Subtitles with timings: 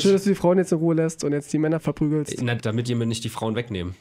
[0.00, 2.40] Schön, dass du die Frauen jetzt in Ruhe lässt und jetzt die Männer verprügelst.
[2.40, 3.96] Na, damit ihr mir nicht die Frauen wegnehmen.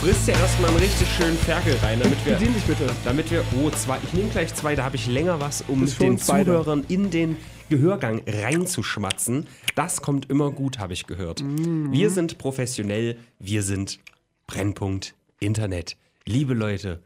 [0.00, 2.34] Frisst ja erstmal einen richtig schönen Ferkel rein, damit wir.
[2.34, 2.86] Bedien dich bitte.
[3.04, 3.44] Damit wir.
[3.62, 3.98] Oh, zwei.
[4.04, 6.44] Ich nehme gleich zwei, da habe ich länger was, um den beide.
[6.46, 7.36] Zuhörern in den
[7.68, 9.48] Gehörgang reinzuschmatzen.
[9.74, 11.42] Das kommt immer gut, habe ich gehört.
[11.42, 11.92] Mhm.
[11.92, 13.98] Wir sind professionell, wir sind
[14.46, 15.96] Brennpunkt Internet.
[16.26, 17.02] Liebe Leute,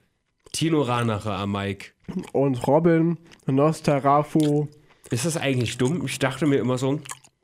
[0.52, 1.90] Tino Ranacher am Mike.
[2.32, 4.68] Und Robin, Nostarafu.
[5.10, 6.04] Ist das eigentlich dumm?
[6.06, 7.00] Ich dachte mir immer so,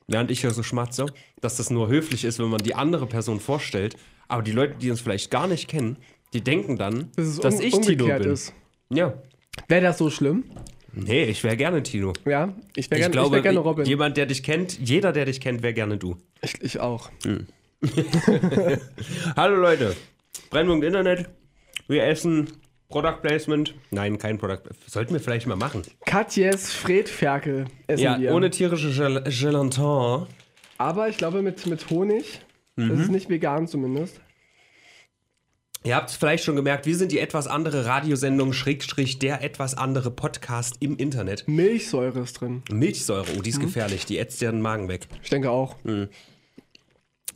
[0.07, 1.07] während ich hier so schmatze,
[1.41, 3.97] dass das nur höflich ist, wenn man die andere Person vorstellt.
[4.29, 5.97] Aber die Leute, die uns vielleicht gar nicht kennen,
[6.33, 8.23] die denken dann, Dass es dass ich Tino bin.
[8.31, 8.53] ist.
[8.91, 9.15] Ja.
[9.69, 10.45] Wäre das so schlimm?
[10.93, 12.13] Nee, ich wäre gerne Tino.
[12.25, 13.85] Ja, ich wäre Ich gerne, ich glaube, wär gerne Robin.
[13.85, 16.17] jemand, der dich kennt, jeder, der dich kennt, wäre gerne du.
[16.41, 17.11] Ich, ich auch.
[19.37, 19.95] Hallo Leute,
[20.51, 21.29] Brennpunkt Internet.
[21.89, 22.51] Wir essen
[22.89, 23.75] Product Placement.
[23.91, 25.83] Nein, kein Product Sollten wir vielleicht mal machen.
[26.07, 28.35] Katjes Fredferkel essen Ja, wir.
[28.35, 30.27] ohne tierische Gel Gelantin.
[30.79, 32.41] Aber ich glaube mit, mit Honig.
[32.77, 33.01] Das Mhm.
[33.01, 34.21] ist nicht vegan zumindest.
[35.85, 39.77] Ihr habt es vielleicht schon gemerkt, wir sind die etwas andere Radiosendung, Schrägstrich, der etwas
[39.77, 41.47] andere Podcast im Internet.
[41.47, 42.63] Milchsäure ist drin.
[42.71, 43.55] Milchsäure, oh, die Mhm.
[43.57, 45.07] ist gefährlich, die ätzt dir den Magen weg.
[45.23, 45.77] Ich denke auch.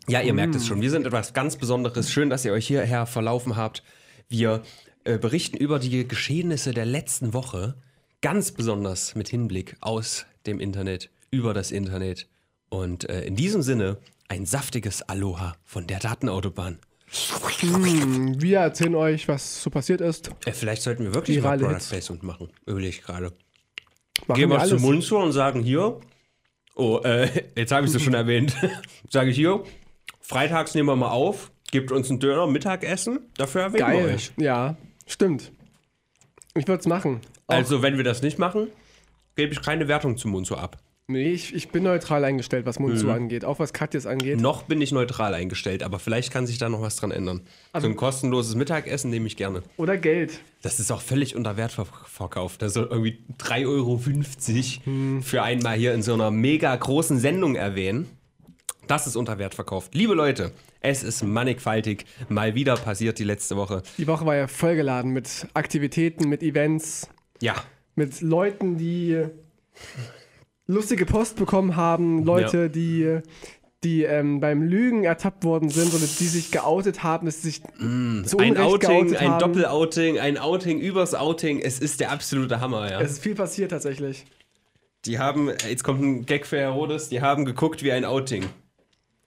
[0.09, 0.67] Ja, ihr merkt es Mm.
[0.67, 2.11] schon, wir sind etwas ganz Besonderes.
[2.11, 3.83] Schön, dass ihr euch hierher verlaufen habt.
[4.29, 4.63] Wir
[5.05, 7.75] äh, berichten über die Geschehnisse der letzten Woche,
[8.23, 12.27] ganz besonders mit Hinblick aus dem Internet, über das Internet.
[12.69, 13.99] Und äh, in diesem Sinne
[14.29, 16.79] ein saftiges Aloha von der Datenautobahn.
[18.39, 20.31] Wir erzählen euch, was so passiert ist.
[20.45, 21.89] Äh, vielleicht sollten wir wirklich Virale mal Product.
[21.89, 22.51] Placement machen.
[22.67, 23.33] Überlege ich gerade.
[24.35, 24.63] Gehen wir
[25.01, 26.01] zu und sagen hier.
[26.75, 28.55] Oh, äh, jetzt habe ich es schon erwähnt.
[29.11, 29.63] Sage ich hier.
[30.29, 31.51] Freitags nehmen wir mal auf.
[31.71, 33.21] Gebt uns einen Döner Mittagessen.
[33.39, 34.15] Dafür erwähnen wir Geil.
[34.15, 34.33] euch.
[34.37, 34.77] Ja,
[35.07, 35.53] stimmt.
[36.55, 37.21] Ich würde es machen.
[37.47, 38.69] Auch- Also, wenn wir das nicht machen,
[39.37, 40.77] gebe ich keine Wertung zum Mund so ab.
[41.11, 42.99] Nee, ich, ich bin neutral eingestellt, was Mund Mhm.
[42.99, 43.43] zu angeht.
[43.47, 44.39] Auch was Katjes angeht.
[44.39, 47.41] Noch bin ich neutral eingestellt, aber vielleicht kann sich da noch was dran ändern.
[47.79, 49.63] so ein kostenloses Mittagessen nehme ich gerne.
[49.79, 50.41] Oder Geld.
[50.61, 52.61] Das ist auch völlig unter Wert ver verkauft.
[52.61, 53.67] Das soll irgendwie 3,50
[54.87, 58.11] Euro für einmal hier in so einer mega großen Sendung erwähnen.
[58.89, 59.95] Das ist unter Wert verkauft.
[59.95, 60.51] Liebe Leute,
[60.81, 62.05] es ist mannigfaltig.
[62.29, 63.83] Mal wieder passiert die letzte Woche.
[63.99, 67.09] Die Woche war ja vollgeladen mit Aktivitäten, mit Events,
[67.41, 67.55] Ja,
[67.95, 69.25] mit Leuten, die
[70.67, 72.69] lustige Post bekommen haben, Leute, Ja.
[72.69, 73.19] die,
[73.85, 78.39] die ähm, beim Lügen ertappt worden sind oder die sich geoutet haben, dass sich zu
[78.39, 79.39] ein Outing, ein.
[79.39, 81.61] Doppelouting, ein Outing übers Outing.
[81.61, 83.01] Es ist der absolute Hammer, ja.
[83.01, 84.25] Es ist viel passiert tatsächlich.
[85.05, 88.45] Die haben, jetzt kommt ein Gag für Herodes, die haben geguckt wie ein Outing.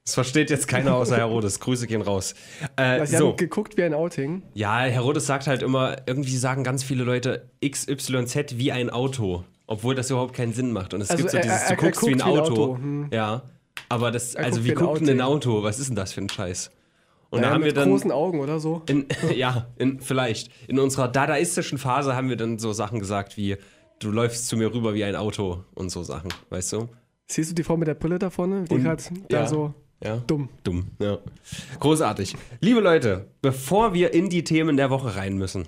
[0.06, 1.60] Das versteht jetzt keiner außer Herodes.
[1.60, 2.34] Grüße gehen raus.
[2.76, 3.30] Äh, sie so.
[3.30, 4.42] haben geguckt wie ein Outing.
[4.56, 9.94] Ja, Herodes sagt halt immer, irgendwie sagen ganz viele Leute XYZ wie ein Auto, obwohl
[9.96, 10.94] das überhaupt keinen Sinn macht.
[10.94, 12.32] Und es Also gibt so er- dieses, er- du er guckst wie ein guckt wie
[12.34, 12.64] ein Auto.
[12.64, 13.08] Auto, hm.
[13.12, 13.44] Ja,
[13.90, 15.22] aber das, Er also wie guckt denn ein.
[15.22, 15.62] Auto?
[15.64, 16.72] Was ist denn das für ein Scheiß?
[17.30, 18.82] Und Naja, da haben wir mit dann, großen Augen oder so.
[18.90, 23.56] in, ja, in, vielleicht, in unserer dadaistischen Phase haben wir dann so Sachen gesagt wie,
[24.00, 26.90] du läufst zu mir rüber wie ein Auto und so Sachen, weißt du?
[27.28, 28.66] Siehst du die Frau mit der Brille da vorne?
[28.66, 29.48] Die gerade da ja.
[29.48, 29.74] so
[30.04, 30.18] Ja.
[30.28, 30.50] dumm.
[30.64, 31.20] Dumm, ja.
[31.80, 32.36] Großartig.
[32.60, 35.68] Liebe Leute, bevor wir in die Themen der Woche rein müssen,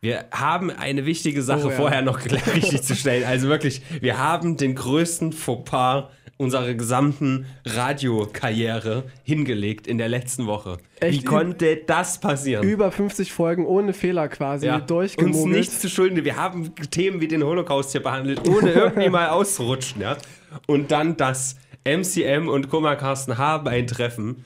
[0.00, 1.76] wir haben eine wichtige Sache Oh, ja.
[1.76, 2.22] vorher noch
[2.54, 3.24] richtig zu stellen.
[3.24, 10.76] Also wirklich, wir haben den größten Fauxpas unserer gesamten Radiokarriere hingelegt in der letzten Woche.
[11.00, 11.20] Echt?
[11.20, 12.68] Wie konnte das passieren?
[12.68, 15.56] Über 50 Folgen ohne Fehler quasi ja, uns durchgemogelt.
[15.56, 16.24] nichts zu schulden.
[16.24, 20.02] Wir haben Themen wie den Holocaust hier behandelt, ohne irgendwie mal auszurutschen.
[20.02, 20.16] Ja?
[20.66, 24.44] Und dann das MCM und Kummer Carsten haben ein Treffen.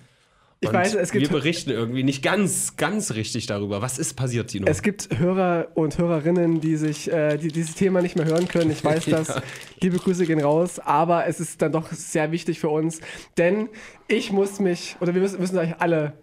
[0.61, 3.81] Ich Und weiß, es gibt- wir berichten irgendwie nicht ganz, ganz richtig darüber.
[3.81, 4.67] Was ist passiert, Tino?
[4.69, 8.73] Es gibt Hörer und Hörerinnen, die sich äh, die dieses Thema nicht mehr hören können.
[8.73, 9.29] Ich weiß das.
[9.29, 9.43] Ja.
[9.81, 10.81] Liebe Grüße gehen raus.
[10.81, 13.01] Aber es ist dann doch sehr wichtig für uns,
[13.37, 13.69] denn
[14.09, 16.15] ich muss mich oder wir müssen, müssen eigentlich alle,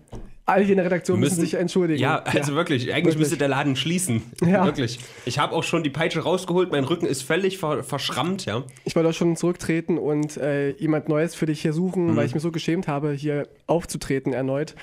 [0.48, 2.00] alle hier in der Redaktion müssen, sich entschuldigen.
[2.00, 2.84] Ja, also wirklich.
[2.94, 3.18] Eigentlich wirklich.
[3.18, 4.22] müsste der Laden schließen.
[4.46, 4.64] Ja.
[4.66, 5.00] Wirklich.
[5.26, 6.72] Ich habe auch schon die Peitsche rausgeholt.
[6.72, 8.64] Mein Rücken ist völlig ver verschrammt, ja.
[8.84, 12.16] Ich wollte auch schon zurücktreten und äh, jemand Neues für dich hier suchen, Mhm.
[12.16, 14.76] weil ich mich so geschämt habe, hier aufzutreten erneut.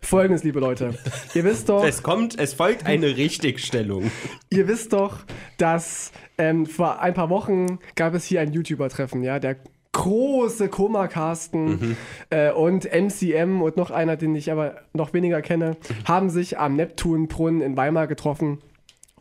[0.00, 0.94] Folgendes, liebe Leute.
[1.34, 4.10] Ihr wisst doch, Es kommt, es folgt eine Richtigstellung.
[4.50, 5.20] ihr wisst doch,
[5.56, 9.56] dass ähm, vor ein paar Wochen gab es hier ein YouTuber-Treffen, ja, der
[9.96, 11.96] große Koma-Carsten
[12.28, 16.76] äh, und MCM und noch einer, den ich aber noch weniger kenne, haben sich am
[16.76, 18.58] Neptunbrunnen in Weimar getroffen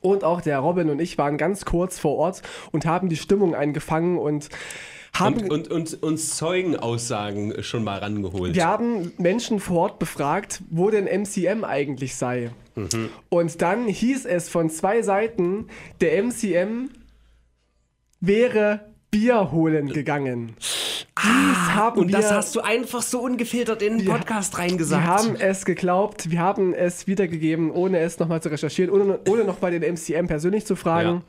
[0.01, 2.41] Und auch der Robin und ich waren ganz kurz vor Ort
[2.73, 4.49] und haben die Stimmung eingefangen und
[5.13, 8.53] haben, Und, und, und uns Zeugenaussagen schon mal rangeholt.
[8.53, 12.51] wir haben Menschen vor Ort befragt, wo denn MCM eigentlich sei.
[12.75, 13.09] Mhm.
[13.29, 15.67] Und dann hieß es von zwei Seiten,
[16.01, 16.89] der MCM
[18.19, 18.81] wäre
[19.15, 20.57] Bier holen gegangen.
[21.15, 25.03] Ah, Und wir, das hast du einfach so ungefiltert in den Podcast reingesagt.
[25.05, 29.45] wir haben es geglaubt, wir haben es wiedergegeben, ohne es nochmal zu recherchieren, ohne, ohne
[29.45, 31.21] nochmal den MCM persönlich zu fragen.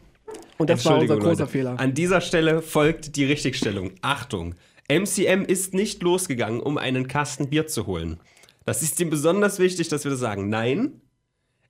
[0.58, 1.46] Und das war unser großer Leute.
[1.46, 1.78] Fehler.
[1.78, 3.92] An dieser Stelle folgt die Richtigstellung.
[4.02, 4.56] Achtung,
[4.90, 8.18] MCM ist nicht losgegangen, um einen Kasten Bier zu holen.
[8.64, 10.48] Das ist ihm besonders wichtig, dass wir das sagen.
[10.48, 11.00] Nein,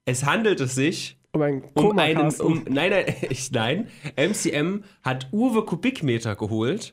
[0.07, 5.65] es handelte sich Um einen um einen, um, nein, nein, ich, nein, MCM hat Uwe
[5.65, 6.93] Kubikmeter geholt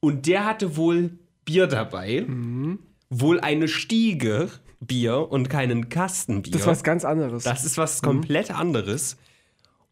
[0.00, 2.78] und der hatte wohl Bier dabei, Mhm.
[3.10, 4.48] wohl eine Stiege
[4.80, 6.52] Bier und keinen Kasten Bier.
[6.52, 7.44] das ist was ganz anderes.
[7.44, 8.06] Das ist was Mhm.
[8.06, 9.16] komplett anderes.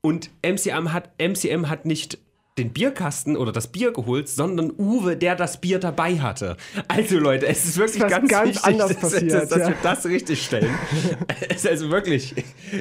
[0.00, 2.18] Und MCM hat, MCM hat nicht
[2.58, 6.56] den Bierkasten oder das Bier geholt, sondern Uwe, der das Bier dabei hatte.
[6.88, 9.68] Also Leute, es ist wirklich ganz, ganz wichtig, anders dass, passiert, dass, dass ja.
[9.68, 10.74] wir das richtig stellen.
[11.48, 12.34] es ist also wirklich,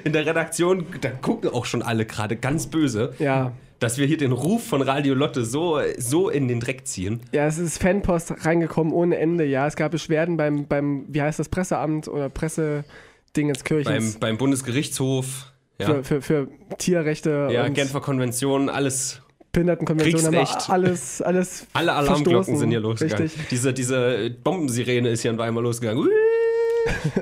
[0.04, 3.54] in der Redaktion, da gucken auch schon alle gerade ganz böse, ja.
[3.80, 7.22] dass wir hier den Ruf von Radio Lotte so, so in den Dreck ziehen.
[7.32, 9.46] Ja, es ist Fanpost reingekommen ohne Ende.
[9.46, 15.54] Ja, es gab Beschwerden beim, beim wie heißt das, Presseamt oder Pressedingenskirchens Beim, beim Bundesgerichtshof,
[15.80, 19.22] ja, für, für, für Tierrechte ja und Genfer Konvention, alles
[19.52, 20.70] Behindertenkonvention haben wir Kriegsrecht.
[20.70, 22.58] alles, alles Alle Alarmglocken verstoßen.
[22.60, 23.24] sind hier losgegangen.
[23.24, 23.48] Richtig.
[23.50, 26.04] Diese, diese Bombensirene ist hier in Weimar losgegangen.
[26.04, 26.10] Ui!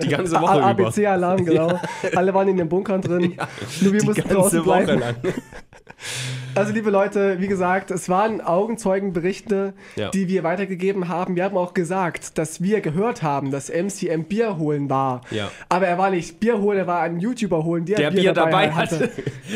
[0.01, 0.85] Die ganze Woche A- über.
[0.87, 1.79] ABC-Alarm, genau.
[2.15, 3.37] Alle waren in den Bunkern drin.
[3.81, 5.17] Nur wir Die mussten ganze draußen Woche bleiben.
[6.57, 10.09] Also, liebe Leute, wie gesagt, es waren Augenzeugenberichte, Ja.
[10.09, 11.35] die wir weitergegeben haben.
[11.35, 15.21] Wir haben auch gesagt, dass wir gehört haben, dass MCM Bier holen war.
[15.31, 15.51] Ja.
[15.69, 18.71] Aber er war nicht Bier holen, er war ein YouTuber holen, der, Der Bier dabei
[18.71, 19.09] hatte.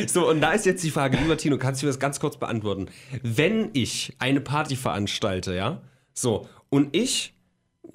[0.08, 2.88] So, und da ist jetzt die Frage, lieber Tino, kannst du das ganz kurz beantworten?
[3.24, 5.82] Wenn ich eine Party veranstalte, ja,
[6.14, 7.34] so, und ich,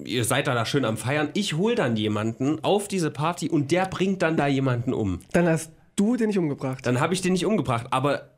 [0.03, 3.71] ihr seid da, da schön am Feiern, ich hole dann jemanden auf diese Party und
[3.71, 5.19] der bringt dann da jemanden um.
[5.33, 6.85] Dann hast du den nicht umgebracht.
[6.85, 8.29] Dann habe ich den nicht umgebracht, aber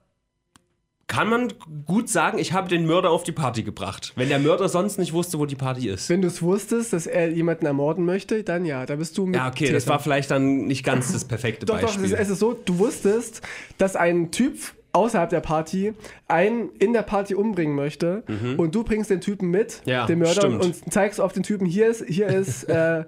[1.10, 1.52] kann man
[1.88, 5.12] gut sagen, ich habe den Mörder auf die Party gebracht, wenn der Mörder sonst nicht
[5.12, 6.08] wusste, wo die Party ist.
[6.08, 9.36] Wenn du es wusstest, dass er jemanden ermorden möchte, dann ja, da bist du mit
[9.36, 12.14] Ja, okay, das war vielleicht dann nicht ganz das perfekte Doch, doch, es Beispiel.
[12.14, 13.42] ist, es ist so, du wusstest,
[13.80, 14.54] dass ein Typ
[14.94, 15.94] außerhalb der Party
[16.28, 18.24] einen in der Party umbringen möchte
[18.58, 19.92] und du bringst den Typen mit, Mhm.
[19.92, 20.64] Ja, den Mörder, stimmt.
[20.64, 23.04] und zeigst auf den Typen, hier ist, hier ist äh,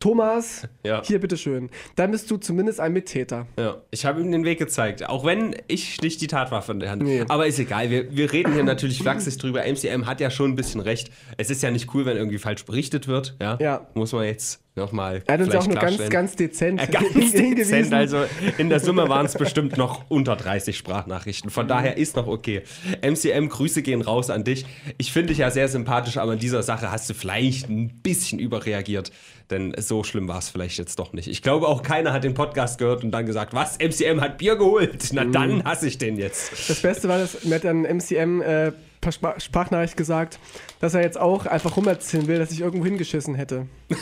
[0.00, 1.02] Thomas, Ja.
[1.04, 1.68] hier bitteschön.
[1.94, 3.46] Dann bist du zumindest ein Mittäter.
[3.58, 6.90] Ja, ich habe ihm den Weg gezeigt, auch wenn ich nicht die Tatwaffe in der
[6.90, 7.24] Hand Nee.
[7.28, 9.62] Aber ist egal, wir, wir reden hier natürlich flachsig drüber.
[9.66, 11.10] MCM hat ja schon ein bisschen recht.
[11.36, 13.36] Es ist ja nicht cool, wenn irgendwie falsch berichtet wird.
[13.42, 13.86] Ja, Ja.
[13.94, 17.94] muss man jetzt nochmal Er hat uns auch nur ganz, ganz dezent Äh, ganz dezent,
[17.94, 18.24] also
[18.58, 21.50] in der Summe waren es bestimmt noch unter 30 Sprachnachrichten.
[21.50, 22.62] Von daher ist noch okay.
[23.02, 24.66] MCM, Grüße gehen raus an dich.
[24.98, 28.38] Ich finde dich ja sehr sympathisch, aber in dieser Sache hast du vielleicht ein bisschen
[28.40, 29.12] überreagiert.
[29.50, 31.26] Denn so schlimm war es vielleicht jetzt doch nicht.
[31.28, 34.56] Ich glaube, auch keiner hat den Podcast gehört und dann gesagt, was, MCM hat Bier
[34.56, 35.08] geholt.
[35.12, 35.32] Na Mhm.
[35.32, 36.52] dann hasse ich den jetzt.
[36.70, 40.38] Das Beste war, dass mir hat dann MCM äh, per Spra- Sprachnachricht gesagt,
[40.80, 43.66] dass er jetzt auch einfach rumerzählen will, dass ich irgendwo hingeschissen hätte.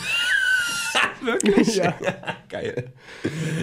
[1.25, 1.77] Wirklich?
[1.77, 1.95] Ja.
[2.49, 2.93] Geil.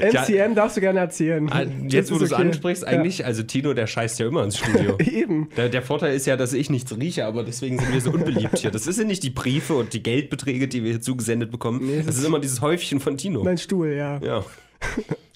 [0.01, 1.47] MCM darfst du gerne erzählen.
[1.51, 2.41] Ah, Jetzt, wo du es okay.
[2.43, 4.97] ansprichst, eigentlich, also Tino, der scheißt ja immer ins Studio.
[4.99, 5.05] Ja.
[5.11, 5.49] Eben.
[5.57, 8.57] Der, der Vorteil ist ja, dass ich nichts rieche, aber deswegen sind wir so unbeliebt
[8.59, 8.71] hier.
[8.71, 11.79] Das sind nicht die Briefe und die Geldbeträge, die wir hier zugesendet bekommen.
[11.85, 13.43] Nee, das das ist ist- immer dieses Häufchen von Tino.
[13.43, 14.19] Mein Stuhl, ja.
[14.21, 14.43] Ja.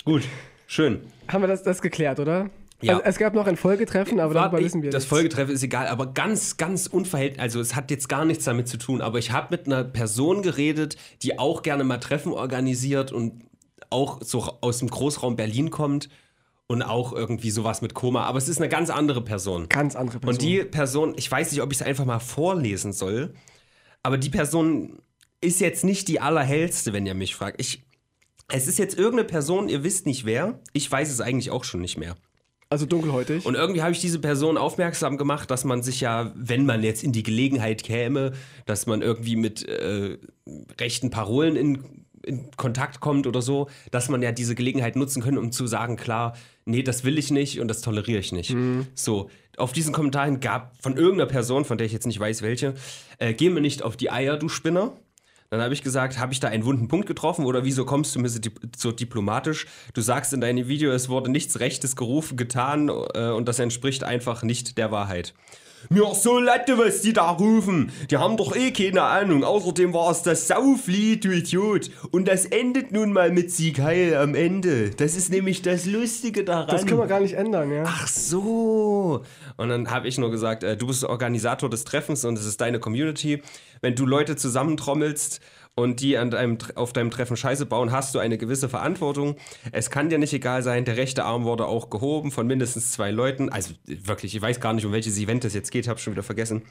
[0.06, 0.24] Gut.
[0.68, 1.00] Schön.
[1.28, 2.50] Haben wir das, das geklärt, oder?
[2.82, 2.94] Ja.
[2.94, 5.10] Also, es gab noch ein Folgetreffen, aber darüber wissen wir das nichts.
[5.10, 7.42] Folgetreffen ist egal, aber ganz, ganz unverhältnismäßig.
[7.42, 10.42] Also, es hat jetzt gar nichts damit zu tun, aber ich habe mit einer Person
[10.42, 13.44] geredet, die auch gerne mal Treffen organisiert und
[13.90, 16.10] auch so aus dem Großraum Berlin kommt
[16.68, 18.26] und auch irgendwie sowas mit Koma.
[18.26, 19.68] Aber es ist eine ganz andere Person.
[19.70, 20.36] Ganz andere Person.
[20.36, 23.34] Und die Person, ich weiß nicht, ob ich es einfach mal vorlesen soll,
[24.04, 25.00] aber die Person
[25.42, 27.60] ist jetzt nicht die allerhellste, wenn ihr mich fragt.
[27.60, 27.84] Ich,
[28.50, 30.60] es ist jetzt irgendeine Person, ihr wisst nicht wer.
[30.74, 32.16] Ich weiß es eigentlich auch schon nicht mehr.
[32.70, 33.46] Also dunkelhäutig.
[33.46, 37.04] Und irgendwie habe ich diese Person aufmerksam gemacht, dass man sich ja, wenn man jetzt
[37.04, 38.34] in die Gelegenheit käme,
[38.66, 40.18] dass man irgendwie mit äh,
[40.80, 41.84] rechten Parolen in,
[42.24, 45.96] in Kontakt kommt oder so, dass man ja diese Gelegenheit nutzen könnte, um zu sagen,
[45.96, 46.36] klar,
[46.66, 48.56] nee, das will ich nicht und das toleriere ich nicht.
[48.94, 52.76] So, auf diesen Kommentaren gab von irgendeiner Person, von der ich jetzt nicht weiß welche,
[53.18, 54.94] äh, geh mir nicht auf die Eier, du Spinner.
[55.52, 58.20] Dann habe ich gesagt, habe ich da einen wunden Punkt getroffen oder wieso kommst du
[58.20, 58.40] mir so,
[58.78, 59.66] so diplomatisch?
[59.96, 64.04] Du sagst in deinem Video, es wurde nichts Rechtes gerufen, getan äh, und das entspricht
[64.04, 65.34] einfach nicht der Wahrheit.
[65.90, 67.92] Mir ist so latte, was die da rufen.
[68.12, 69.44] Die haben doch eh keine Ahnung.
[69.46, 71.90] Außerdem war es das Sauflied, du Idiot.
[72.12, 74.90] Und das endet nun mal mit Sieg Heil am Ende.
[74.90, 76.68] Das ist nämlich das Lustige daran.
[76.68, 77.84] Das können wir gar nicht ändern, ja.
[77.88, 79.24] Ach so.
[79.56, 82.60] Und dann habe ich nur gesagt, äh, du bist Organisator des Treffens und es ist
[82.60, 83.42] deine Community.
[83.82, 85.40] Wenn du Leute zusammentrommelst
[85.76, 89.36] und die an deinem, auf deinem Treffen Scheiße bauen, hast du eine gewisse Verantwortung.
[89.72, 93.12] Es kann dir nicht egal sein, der rechte Arm wurde auch gehoben von mindestens zwei
[93.12, 93.50] Leuten.
[93.50, 96.24] Also wirklich, ich weiß gar nicht, um welches Event es jetzt geht, habe schon wieder
[96.24, 96.64] vergessen.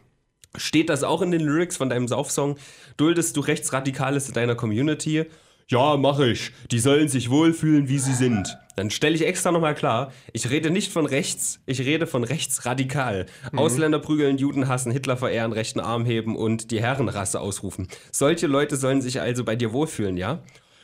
[0.56, 2.56] Steht das auch in den Lyrics von deinem Saufsong?
[2.96, 5.26] Duldest du Rechtsradikales in deiner Community?
[5.70, 6.52] Ja, mache ich.
[6.70, 8.56] Die sollen sich wohlfühlen, wie sie sind.
[8.76, 13.26] Dann stelle ich extra nochmal klar, ich rede nicht von rechts, ich rede von rechtsradikal.
[13.52, 13.58] Mhm.
[13.58, 17.86] Ausländer prügeln, Juden hassen, Hitler verehren, rechten Arm heben und die Herrenrasse ausrufen.
[18.12, 20.38] Solche Leute sollen sich also bei dir wohlfühlen, ja?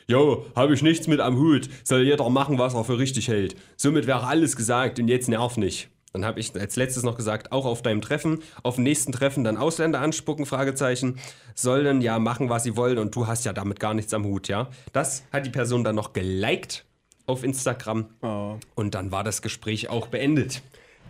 [0.06, 1.70] Jo, habe ich nichts mit am Hut.
[1.82, 3.56] Soll jeder machen, was er für richtig hält.
[3.76, 5.88] Somit wäre alles gesagt und jetzt nerv nicht.
[6.14, 9.42] Dann habe ich als letztes noch gesagt, auch auf deinem Treffen, auf dem nächsten Treffen
[9.42, 11.18] dann Ausländer anspucken, Fragezeichen,
[11.56, 14.46] sollen ja machen, was sie wollen und du hast ja damit gar nichts am Hut,
[14.46, 14.68] ja.
[14.92, 16.84] Das hat die Person dann noch geliked
[17.26, 18.58] auf Instagram oh.
[18.76, 20.62] und dann war das Gespräch auch beendet.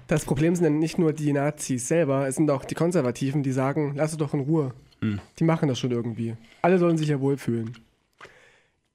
[0.07, 3.53] Das Problem sind dann nicht nur die Nazis selber, es sind auch die Konservativen, die
[3.53, 4.73] sagen, lass es doch in Ruhe.
[5.03, 5.21] Hm.
[5.39, 6.35] Die machen das schon irgendwie.
[6.63, 7.77] Alle sollen sich ja wohlfühlen.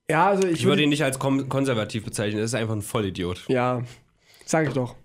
[0.09, 3.45] Ja, also ich, ich würde ihn nicht als konservativ bezeichnen, das ist einfach ein Vollidiot.
[3.47, 3.83] Ja,
[4.43, 4.95] sage ich doch.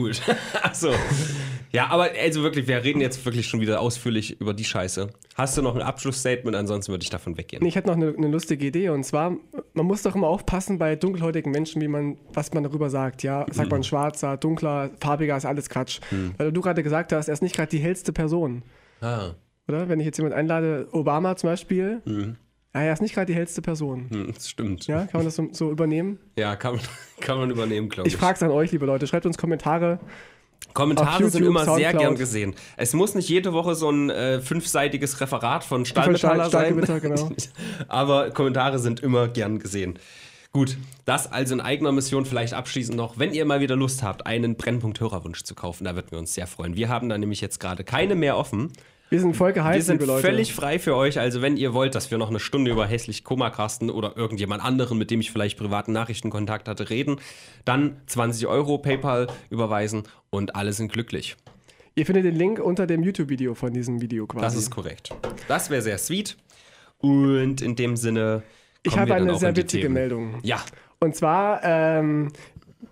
[0.00, 0.22] Gut.
[0.62, 0.92] Achso.
[1.72, 5.08] Ja, aber also wirklich, wir reden jetzt wirklich schon wieder ausführlich über die Scheiße.
[5.36, 6.56] Hast du noch ein Abschlussstatement?
[6.56, 7.64] Ansonsten würde ich davon weggehen.
[7.64, 9.36] Ich hätte noch eine, eine, lustige Idee und zwar,
[9.74, 13.22] man muss doch immer aufpassen bei dunkelhäutigen Menschen, wie man, was man darüber sagt.
[13.22, 13.76] Ja, sagt mhm.
[13.76, 16.00] man schwarzer, dunkler, farbiger, ist alles Quatsch.
[16.10, 16.34] Mhm.
[16.38, 18.64] Weil du gerade gesagt hast, er ist nicht gerade die hellste Person.
[19.00, 19.34] Ah.
[19.68, 19.88] Oder?
[19.88, 22.02] Wenn ich jetzt jemand einlade, Obama zum Beispiel.
[22.04, 22.36] Mhm
[22.74, 24.08] ja, er ist nicht gerade die hellste Person.
[24.10, 24.86] Hm, das stimmt.
[24.86, 26.18] Ja, kann man das so, so übernehmen?
[26.36, 26.84] Ja, kann man,
[27.20, 28.14] kann man übernehmen, glaube ich.
[28.14, 29.06] Ich frage es an euch, liebe Leute.
[29.06, 29.98] Schreibt uns Kommentare.
[30.72, 31.78] Kommentare YouTube, sind immer Soundcloud.
[31.78, 32.54] sehr gern gesehen.
[32.76, 36.84] Es muss nicht jede Woche so ein äh, fünfseitiges Referat von Stahlmetaller Stahl, sein.
[36.84, 37.30] Stahl, genau.
[37.88, 39.98] Aber Kommentare sind immer gern gesehen.
[40.52, 44.26] Gut, das also in eigener Mission vielleicht abschließend noch, wenn ihr mal wieder Lust habt,
[44.26, 46.74] einen Brennpunkt Hörerwunsch zu kaufen, da würden wir uns sehr freuen.
[46.74, 48.72] Wir haben da nämlich jetzt gerade keine mehr offen.
[49.10, 51.18] Wir sind voll geheizt, Wir sind völlig frei für euch.
[51.18, 54.98] Also, wenn ihr wollt, dass wir noch eine Stunde über hässlich Kummerkasten oder irgendjemand anderen,
[54.98, 57.16] mit dem ich vielleicht privaten Nachrichtenkontakt hatte, reden,
[57.64, 61.36] dann 20 Euro PayPal überweisen und alle sind glücklich.
[61.96, 64.44] Ihr findet den Link unter dem YouTube-Video von diesem Video quasi.
[64.44, 65.12] Das ist korrekt.
[65.48, 66.36] Das wäre sehr sweet.
[66.98, 68.44] Und in dem Sinne.
[68.84, 70.38] Ich habe eine sehr witzige Meldung.
[70.42, 70.62] Ja.
[71.00, 72.30] Und zwar ähm,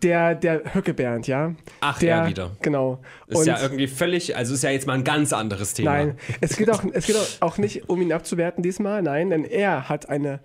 [0.03, 1.55] der, der Höcke Bernd, ja.
[1.81, 2.51] Ach, der, er wieder.
[2.63, 3.01] Genau.
[3.27, 5.93] Ist und ja irgendwie völlig, also ist ja jetzt mal ein ganz anderes Thema.
[5.93, 9.89] Nein, es geht auch, es geht auch nicht, um ihn abzuwerten diesmal, nein, denn er
[9.89, 10.41] hat eine,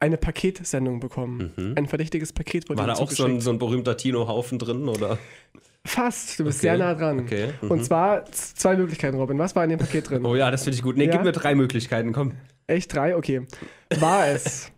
[0.00, 1.52] eine Paketsendung bekommen.
[1.56, 1.74] Mhm.
[1.76, 5.18] Ein verdächtiges Paket wurde War da auch so ein, so ein berühmter Tino-Haufen drin, oder?
[5.84, 6.68] Fast, du bist okay.
[6.68, 7.20] sehr nah dran.
[7.20, 7.48] Okay.
[7.60, 7.70] Mhm.
[7.70, 9.38] Und zwar zwei Möglichkeiten, Robin.
[9.38, 10.24] Was war in dem Paket drin?
[10.24, 10.96] Oh ja, das finde ich gut.
[10.96, 11.10] Nee, ja?
[11.12, 12.32] gib mir drei Möglichkeiten, komm.
[12.68, 13.16] Echt drei?
[13.16, 13.46] Okay.
[13.98, 14.70] War es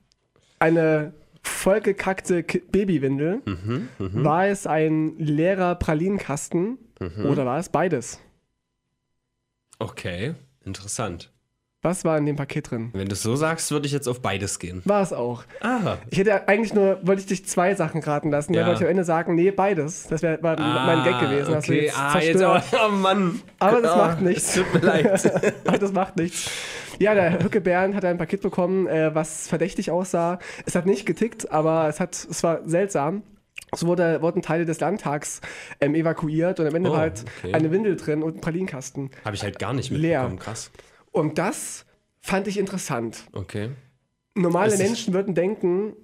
[0.59, 1.13] eine
[1.45, 3.43] vollgekackte Babywindel?
[3.45, 4.25] Mhm, mh.
[4.25, 7.27] War es ein leerer Pralinenkasten mhm.
[7.27, 8.21] oder war es beides?
[9.79, 10.35] Okay,
[10.65, 11.34] interessant.
[11.85, 12.89] Was war in dem Paket drin?
[12.95, 14.81] Wenn du es so sagst, würde ich jetzt auf beides gehen.
[14.87, 15.45] War es auch.
[15.61, 15.99] Ah.
[16.09, 18.55] Ich hätte eigentlich nur, wollte ich dich zwei Sachen raten lassen.
[18.55, 18.61] Ja.
[18.61, 20.07] Dann wollte ich am Ende sagen, nee, beides.
[20.07, 21.55] Das wäre ah, mein Gag gewesen.
[21.55, 23.43] Okay, jetzt ah, jetzt aber, oh Mann.
[23.59, 24.55] Aber das oh, macht nichts.
[24.55, 25.55] Tut mir leid.
[25.67, 26.51] Aber das macht nichts.
[27.01, 30.39] Ja, der Hücke Bern hat ein Paket bekommen, äh, was verdächtig aussah.
[30.65, 33.25] Es hat nicht getickt, aber es, hat, es war seltsam.
[33.73, 35.43] Es wurde, wurden Teile des Landtags
[35.83, 37.53] ähm, evakuiert und am Ende oh, war halt okay.
[37.53, 39.11] eine Windel drin und ein Pralinenkasten.
[39.25, 40.71] Habe ich halt gar nicht mitbekommen, krass.
[41.15, 41.87] Und das
[42.21, 43.25] fand ich interessant.
[43.33, 43.71] Okay.
[44.35, 45.95] Normale Menschen würden denken,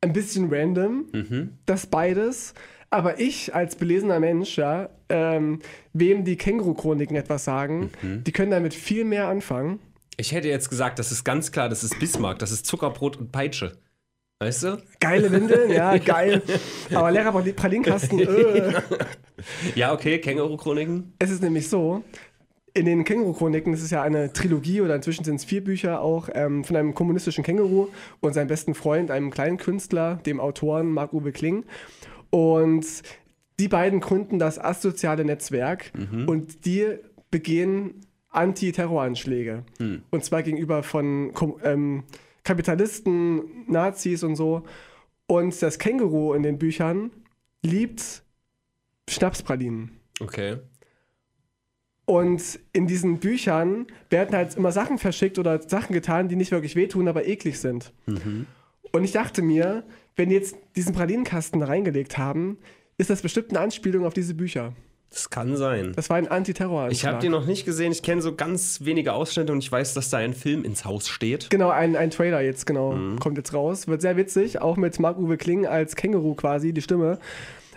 [0.00, 1.58] ein bisschen random, mhm.
[1.64, 2.54] das beides.
[2.90, 5.60] Aber ich als belesener Mensch, ja, ähm,
[5.92, 8.24] wem die Känguru-Chroniken etwas sagen, mhm.
[8.24, 9.78] die können damit viel mehr anfangen.
[10.16, 13.30] Ich hätte jetzt gesagt, das ist ganz klar, das ist Bismarck, das ist Zuckerbrot und
[13.30, 13.78] Peitsche.
[14.40, 14.82] Weißt du?
[14.98, 16.42] Geile Windeln, ja, geil.
[16.92, 18.72] Aber leerer Pralinkasten, äh.
[19.76, 21.14] Ja, okay, Känguru-Chroniken.
[21.20, 22.02] Es ist nämlich so,
[22.74, 26.28] in den Känguru-Chroniken, das ist ja eine Trilogie oder inzwischen sind es vier Bücher auch,
[26.32, 27.88] ähm, von einem kommunistischen Känguru
[28.20, 31.64] und seinem besten Freund, einem kleinen Künstler, dem Autoren Marc-Uwe Kling.
[32.30, 32.86] Und
[33.60, 36.28] die beiden gründen das asoziale Netzwerk mhm.
[36.28, 36.96] und die
[37.30, 38.00] begehen
[38.30, 39.64] Antiterroranschläge.
[39.78, 40.02] Mhm.
[40.10, 42.04] Und zwar gegenüber von ähm,
[42.42, 44.64] Kapitalisten, Nazis und so.
[45.26, 47.10] Und das Känguru in den Büchern
[47.62, 48.22] liebt
[49.08, 50.00] Schnapspralinen.
[50.20, 50.56] Okay.
[52.04, 56.74] Und in diesen Büchern werden halt immer Sachen verschickt oder Sachen getan, die nicht wirklich
[56.74, 57.92] wehtun, aber eklig sind.
[58.06, 58.46] Mhm.
[58.90, 59.84] Und ich dachte mir,
[60.16, 62.58] wenn die jetzt diesen Pralinenkasten reingelegt haben,
[62.98, 64.74] ist das bestimmt eine Anspielung auf diese Bücher.
[65.12, 65.92] Das kann sein.
[65.94, 66.92] Das war ein Antiterroranschlag.
[66.92, 67.92] Ich habe die noch nicht gesehen.
[67.92, 71.08] Ich kenne so ganz wenige Ausschnitte und ich weiß, dass da ein Film ins Haus
[71.08, 71.50] steht.
[71.50, 72.92] Genau, ein, ein Trailer jetzt, genau.
[72.92, 73.18] Mhm.
[73.18, 73.88] Kommt jetzt raus.
[73.88, 77.18] Wird sehr witzig, auch mit Marc-Uwe Kling als Känguru quasi, die Stimme.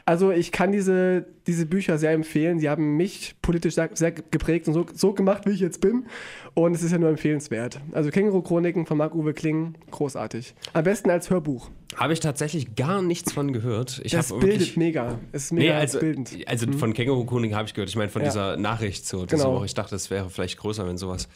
[0.08, 2.60] Also ich kann diese, diese Bücher sehr empfehlen.
[2.60, 6.06] Sie haben mich politisch sehr, sehr geprägt und so, so gemacht, wie ich jetzt bin.
[6.54, 7.82] Und es ist ja nur empfehlenswert.
[7.92, 10.54] Also Känguru-Chroniken von Marc-Uwe Kling, großartig.
[10.74, 11.72] Am besten als Hörbuch.
[11.96, 14.00] Habe ich tatsächlich gar nichts von gehört.
[14.04, 15.18] Ich Das bildet wirklich- mega.
[15.32, 16.38] Es ist Nee, mega also, bildend.
[16.46, 17.90] also von Känguru König habe ich gehört.
[17.90, 18.28] Ich meine, von Ja.
[18.28, 19.56] dieser Nachricht so diese Genau.
[19.56, 19.66] Woche.
[19.66, 21.28] Ich dachte, es wäre vielleicht größer, wenn sowas.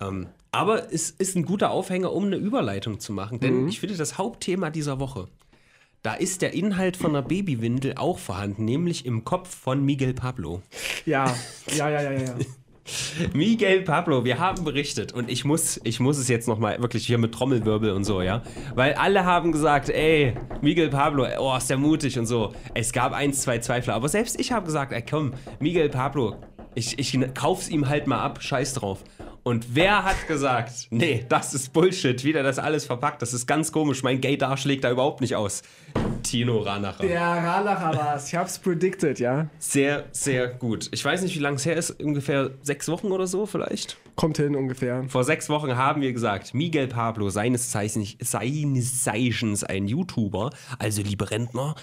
[0.00, 3.38] Ähm, aber es ist ein guter Aufhänger, um eine Überleitung zu machen.
[3.38, 3.68] Denn Mhm.
[3.68, 5.28] ich finde, das Hauptthema dieser Woche,
[6.04, 10.60] da ist der Inhalt von einer Babywindel auch vorhanden, nämlich im Kopf von Miguel Pablo.
[11.06, 11.34] Ja,
[11.74, 12.34] ja, ja, ja, ja.
[13.32, 17.16] Miguel Pablo, wir haben berichtet und ich muss, ich muss es jetzt nochmal wirklich hier
[17.16, 18.42] mit Trommelwirbel und so, ja.
[18.74, 22.52] Weil alle haben gesagt, ey, Miguel Pablo, oh, ist der mutig und so.
[22.74, 26.36] Es gab eins, zwei Zweifler, aber selbst ich habe gesagt, ey, komm, Miguel Pablo,
[26.74, 29.04] ich, ich kauf's ihm halt mal ab, scheiß drauf.
[29.46, 33.46] Und wer hat gesagt, nee, das ist Bullshit, wie der das alles verpackt, das ist
[33.46, 35.60] ganz komisch, mein Gaydar schlägt da überhaupt nicht aus.
[36.22, 37.02] Tino Ranacher.
[37.02, 38.28] Der Ralacher war's.
[38.28, 39.48] Ich hab's predicted, ja.
[39.58, 40.88] Sehr, sehr gut.
[40.92, 43.98] Ich weiß nicht, wie lange es her ist, ungefähr sechs Wochen oder so vielleicht.
[44.16, 45.04] Kommt hin ungefähr.
[45.08, 51.02] Vor sechs Wochen haben wir gesagt, Miguel Pablo, seines Zeichens, seines Zeichens ein YouTuber, also
[51.02, 51.74] liebe Rentner,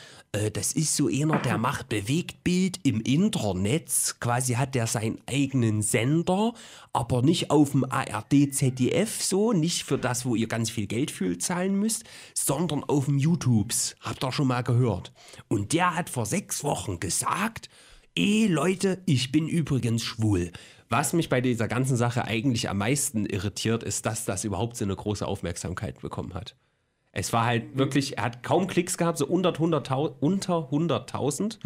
[0.54, 6.54] das ist so einer, der macht Bewegtbild im Internet, quasi hat der seinen eigenen Sender,
[6.94, 11.12] aber nicht auf dem ARD, ZDF so, nicht für das, wo ihr ganz viel Geld
[11.12, 13.96] für zahlen müsst, sondern auf dem YouTubes.
[14.00, 15.12] Habt ihr schon mal gehört.
[15.50, 17.70] Und der hat vor sechs Wochen gesagt,
[18.18, 20.52] Eh, Leute, ich bin übrigens schwul.
[20.90, 24.84] Was mich bei dieser ganzen Sache eigentlich am meisten irritiert, ist, dass das überhaupt so
[24.84, 26.58] eine große Aufmerksamkeit bekommen hat.
[27.14, 30.14] Es war halt wirklich, er hat kaum Klicks gehabt, so unter 100.000.
[30.22, 31.58] Unter 100.000.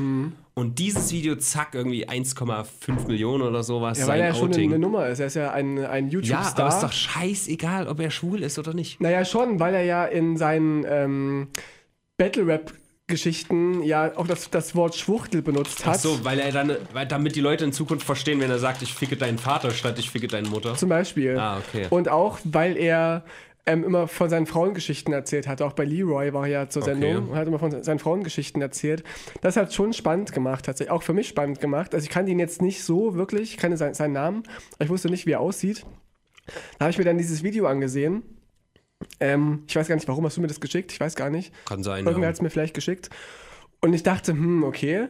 [0.56, 4.00] Und dieses Video, zack, irgendwie 1,5 Millionen oder sowas.
[4.00, 5.20] Ja, weil er ja schon eine, eine Nummer ist.
[5.20, 6.66] Er ist ja ein, ein ja, YouTube-Star.
[6.66, 9.00] aber ist doch scheißegal, ob er schwul ist oder nicht.
[9.02, 11.50] Naja, schon, weil er ja in seinen ähm,
[12.18, 15.98] Battle-Rap-Geschichten ja auch das, das Wort Schwuchtel benutzt hat.
[15.98, 18.82] Ach so, weil er dann, weil, damit die Leute in Zukunft verstehen, wenn er sagt,
[18.82, 20.74] ich ficke deinen Vater statt ich ficke deine Mutter.
[20.74, 21.38] Zum Beispiel.
[21.38, 21.86] Ah, okay.
[21.92, 23.24] Und auch, weil er
[23.66, 25.62] ähm, immer von seinen Frauengeschichten erzählt hat.
[25.62, 26.92] Auch bei Leroy war er ja zur Okay.
[26.94, 29.04] Sendung und hat immer von seinen Frauengeschichten erzählt.
[29.42, 30.92] Das hat schon spannend gemacht, tatsächlich.
[30.92, 31.94] Auch für mich spannend gemacht.
[31.94, 34.44] Also ich kannte ihn jetzt nicht so wirklich, ich kannte sein, seinen Namen,
[34.76, 35.86] aber ich wusste nicht, wie er aussieht.
[36.78, 38.24] Da habe ich mir dann dieses Video angesehen.
[39.20, 40.92] Ähm, ich weiß gar nicht, warum hast du mir das geschickt?
[40.92, 41.54] Ich weiß gar nicht.
[41.66, 42.06] Kann sein.
[42.06, 42.28] Irgendwer ja.
[42.30, 43.10] hat es mir vielleicht geschickt.
[43.82, 45.08] Und ich dachte, hm, okay.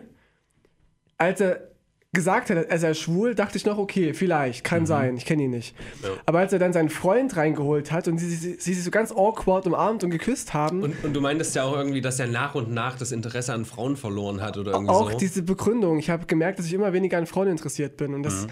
[1.18, 1.75] Als er
[2.16, 5.52] gesagt hat, er sei schwul, dachte ich noch, okay, vielleicht, kann sein, ich kenne ihn
[5.52, 5.76] nicht.
[6.02, 6.10] Ja.
[6.26, 9.12] Aber als er dann seinen Freund reingeholt hat und sie, sie, sie sich so ganz
[9.12, 12.56] awkward umarmt und geküsst haben, Und, und du meintest ja auch irgendwie, dass er nach
[12.56, 15.18] und nach das Interesse an Frauen verloren hat oder irgendwie auch so.
[15.18, 18.48] diese Begründung, ich habe gemerkt, dass ich immer weniger an Frauen interessiert bin und das,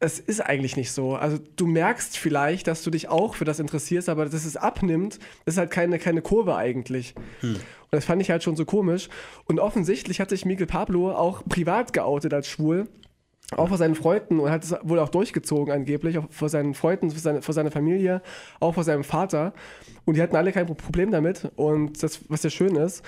[0.00, 1.14] es ist eigentlich nicht so.
[1.14, 5.18] Also du merkst vielleicht, dass du dich auch für das interessierst, aber dass es abnimmt,
[5.44, 7.14] das ist halt keine, keine Kurve eigentlich.
[7.92, 9.08] Und das fand ich halt schon so komisch.
[9.46, 12.88] Und offensichtlich hat sich Miguel Pablo auch privat geoutet als schwul.
[13.56, 17.10] Auch vor seinen Freunden und hat es wohl auch durchgezogen angeblich, auch vor seinen Freunden,
[17.10, 18.22] vor, seine, vor seiner Familie,
[18.60, 19.52] auch vor seinem Vater.
[20.04, 23.02] Und die hatten alle kein Pro- Problem damit und das, was ja schön ist.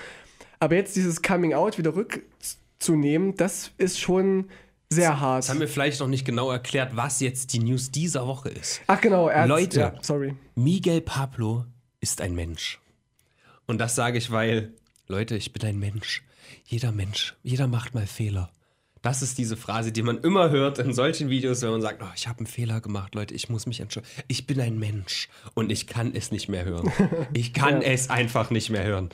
[0.59, 4.49] Aber jetzt dieses Coming Out wieder rückzunehmen, das ist schon
[4.89, 5.43] sehr hart.
[5.45, 8.81] Jetzt haben wir vielleicht noch nicht genau erklärt, was jetzt die News dieser Woche ist.
[8.87, 9.79] Ach genau, er hat, Leute.
[9.79, 10.35] Ja, sorry.
[10.55, 11.63] Miguel Pablo
[12.01, 12.81] ist ein Mensch.
[13.67, 14.73] Und das sage ich, weil,
[15.07, 16.23] Leute, ich bin ein Mensch.
[16.65, 18.49] Jeder Mensch, jeder macht mal Fehler.
[19.01, 22.07] Das ist diese Phrase, die man immer hört in solchen Videos, wenn man sagt, oh,
[22.15, 24.13] ich habe einen Fehler gemacht, Leute, ich muss mich entschuldigen.
[24.29, 26.89] Ich bin ein Mensch und ich kann es nicht mehr hören.
[27.33, 27.87] Ich kann Ja.
[27.89, 29.09] es einfach nicht mehr hören.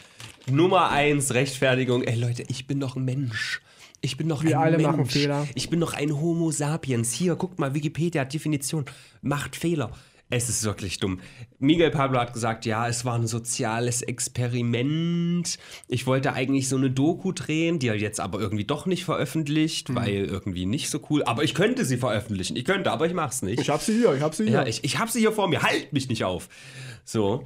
[0.48, 2.04] Nummer eins, Rechtfertigung.
[2.04, 3.62] Ey Leute, ich bin doch ein Mensch.
[4.02, 4.88] Ich bin doch Wir ein alle Mensch.
[4.92, 5.48] machen Fehler.
[5.56, 7.12] Ich bin doch ein Homo sapiens.
[7.12, 8.86] Hier, guckt mal, Wikipedia Definition.
[9.24, 9.92] Macht Fehler.
[10.32, 11.20] Es ist wirklich dumm.
[11.58, 15.58] Miguel Pablo hat gesagt, ja, es war ein soziales Experiment.
[15.88, 19.94] Ich wollte eigentlich so eine Doku drehen, die er jetzt aber irgendwie doch nicht veröffentlicht,
[19.96, 21.24] weil irgendwie nicht so cool.
[21.24, 22.56] Aber ich könnte sie veröffentlichen.
[22.56, 23.60] Ich könnte, aber ich mach's nicht.
[23.60, 24.54] Ich hab sie hier, ich hab sie hier.
[24.54, 25.64] Ja, ich, ich habe sie hier vor mir.
[25.64, 26.48] Halt mich nicht auf.
[27.04, 27.44] So.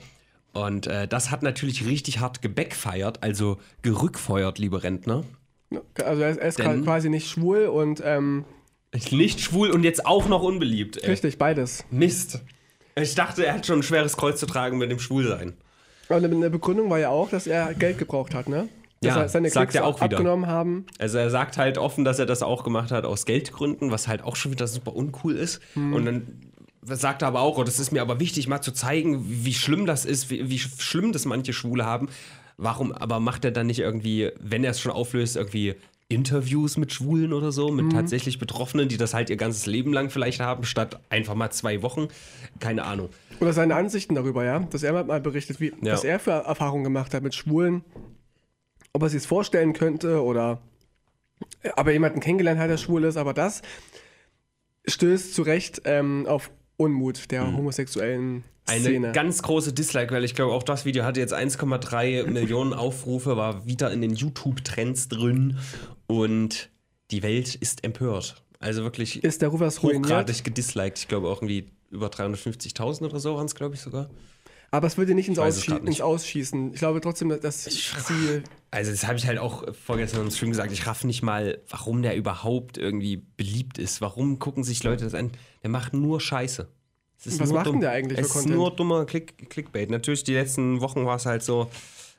[0.52, 5.24] Und äh, das hat natürlich richtig hart gebackfeiert, also gerückfeuert, liebe Rentner.
[6.04, 8.44] also er ist, er ist Denn- quasi nicht schwul und ähm,
[9.10, 10.98] Nicht schwul und jetzt auch noch unbeliebt.
[11.02, 11.10] Ey.
[11.12, 11.86] richtig, beides.
[11.90, 12.42] Mist.
[12.96, 15.54] Ich dachte, er hat schon ein schweres Kreuz zu tragen mit dem Schwulsein.
[16.10, 18.68] Aber eine, Begründung war ja auch, dass er Geld gebraucht hat, ne?
[19.02, 20.18] Dass Ja, er seine sagt Klicks er auch wieder.
[20.18, 20.86] abgenommen haben.
[21.00, 24.22] Also er sagt halt offen, dass er das auch gemacht hat aus Geldgründen, was halt
[24.24, 25.60] auch schon wieder super uncool ist.
[25.76, 26.42] Und dann
[26.84, 29.86] sagt er aber auch, oh, das ist mir aber wichtig, mal zu zeigen, wie schlimm
[29.86, 32.10] das ist, wie, wie schlimm das manche Schwule haben.
[32.58, 35.76] Warum aber macht er dann nicht irgendwie, wenn er es schon auflöst, irgendwie
[36.10, 40.10] Interviews mit Schwulen oder so, mit tatsächlich Betroffenen, die das halt ihr ganzes Leben lang
[40.10, 42.08] vielleicht haben, statt einfach mal zwei Wochen.
[42.60, 43.10] Keine Ahnung.
[43.40, 44.60] Oder seine Ansichten darüber, ja.
[44.60, 45.94] Dass er mal berichtet, wie, Ja.
[45.94, 47.84] was er für Erfahrungen gemacht hat mit Schwulen.
[48.94, 50.62] Ob er sich es vorstellen könnte oder
[51.76, 53.18] aber jemanden kennengelernt hat, der schwul ist.
[53.18, 53.62] Aber das
[54.88, 56.52] stößt zu Recht ähm, auf
[56.84, 58.44] Unmut der homosexuellen Mhm.
[58.66, 59.12] Eine Szene.
[59.12, 63.66] ganz große Dislike, weil ich glaube, auch das Video hatte jetzt 1,3 Millionen Aufrufe, war
[63.66, 65.58] wieder in den YouTube-Trends drin
[66.08, 66.70] und
[67.12, 68.42] die Welt ist empört.
[68.60, 70.06] Also wirklich ist der ruiniert.
[70.06, 70.98] hochgradig gedisliked.
[71.00, 74.10] Ich glaube auch irgendwie über 350.000 oder so waren es, glaube ich sogar.
[74.74, 75.86] Aber es würde nicht ins, Ausschie nicht.
[75.86, 76.74] ins Ausschießen.
[76.74, 78.42] Ich glaube trotzdem, dass sie.
[78.72, 80.72] Also das habe ich halt auch vorgestern im Stream gesagt.
[80.72, 84.02] Ich raff nicht mal, warum der überhaupt irgendwie beliebt ist.
[84.02, 85.30] Warum gucken sich Leute das an?
[85.62, 86.68] Der macht nur Scheiße.
[87.24, 88.56] Ist Was macht denn der eigentlich Es für ist Content?
[88.56, 89.92] nur dummer Click Clickbait.
[89.92, 91.70] Natürlich, die letzten Wochen war es halt so,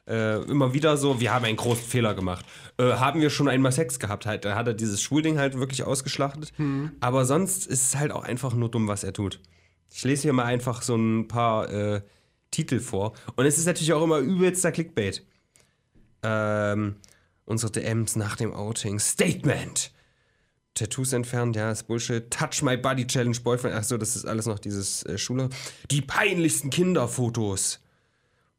[0.06, 2.46] äh, immer wieder so, wir haben einen großen Fehler gemacht.
[2.78, 4.26] Äh, haben wir schon einmal Sex gehabt?
[4.26, 6.52] Halt, da hat er dieses Schwulding halt wirklich ausgeschlachtet.
[6.56, 6.92] Hm.
[7.00, 9.40] Aber sonst ist es halt auch einfach nur dumm, was er tut.
[9.92, 12.00] Ich lese hier mal einfach so ein paar äh,
[12.54, 13.14] Titel vor.
[13.34, 15.24] Und es ist natürlich auch immer übelster Clickbait.
[16.22, 16.96] Ähm,
[17.44, 19.00] unsere DMs nach dem Outing.
[19.00, 19.92] Statement.
[20.74, 22.30] Tattoos entfernt, ja, ist Bullshit.
[22.30, 23.74] Touch my body challenge boyfriend.
[23.74, 25.48] Achso, das ist alles noch dieses äh, Schule.
[25.90, 27.80] Die peinlichsten Kinderfotos.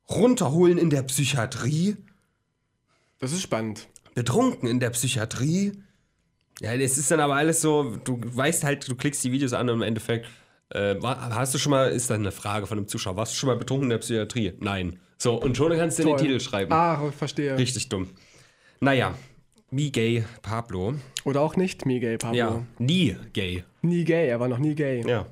[0.10, 1.98] Runterholen in der Psychiatrie.
[3.20, 3.88] Das ist spannend.
[4.14, 5.74] Betrunken in der Psychiatrie.
[6.62, 9.70] Ja, es ist dann aber alles so, du weißt halt, du klickst die Videos an
[9.70, 10.28] und im Endeffekt,
[10.70, 13.48] äh, hast du schon mal, ist dann eine Frage von einem Zuschauer, warst du schon
[13.48, 14.54] mal betrunken in der Psychiatrie?
[14.60, 15.00] Nein.
[15.18, 16.18] So, und schon kannst du den.
[16.18, 16.72] Titel schreiben.
[16.74, 17.58] Ah, verstehe.
[17.58, 18.10] Richtig dumm.
[18.82, 19.16] Naja,
[19.72, 20.96] me gay Pablo.
[21.24, 22.38] Oder auch nicht me gay, Pablo.
[22.38, 23.64] Ja, nie gay.
[23.82, 25.04] Nie gay, er war noch nie gay.
[25.08, 25.26] Ja.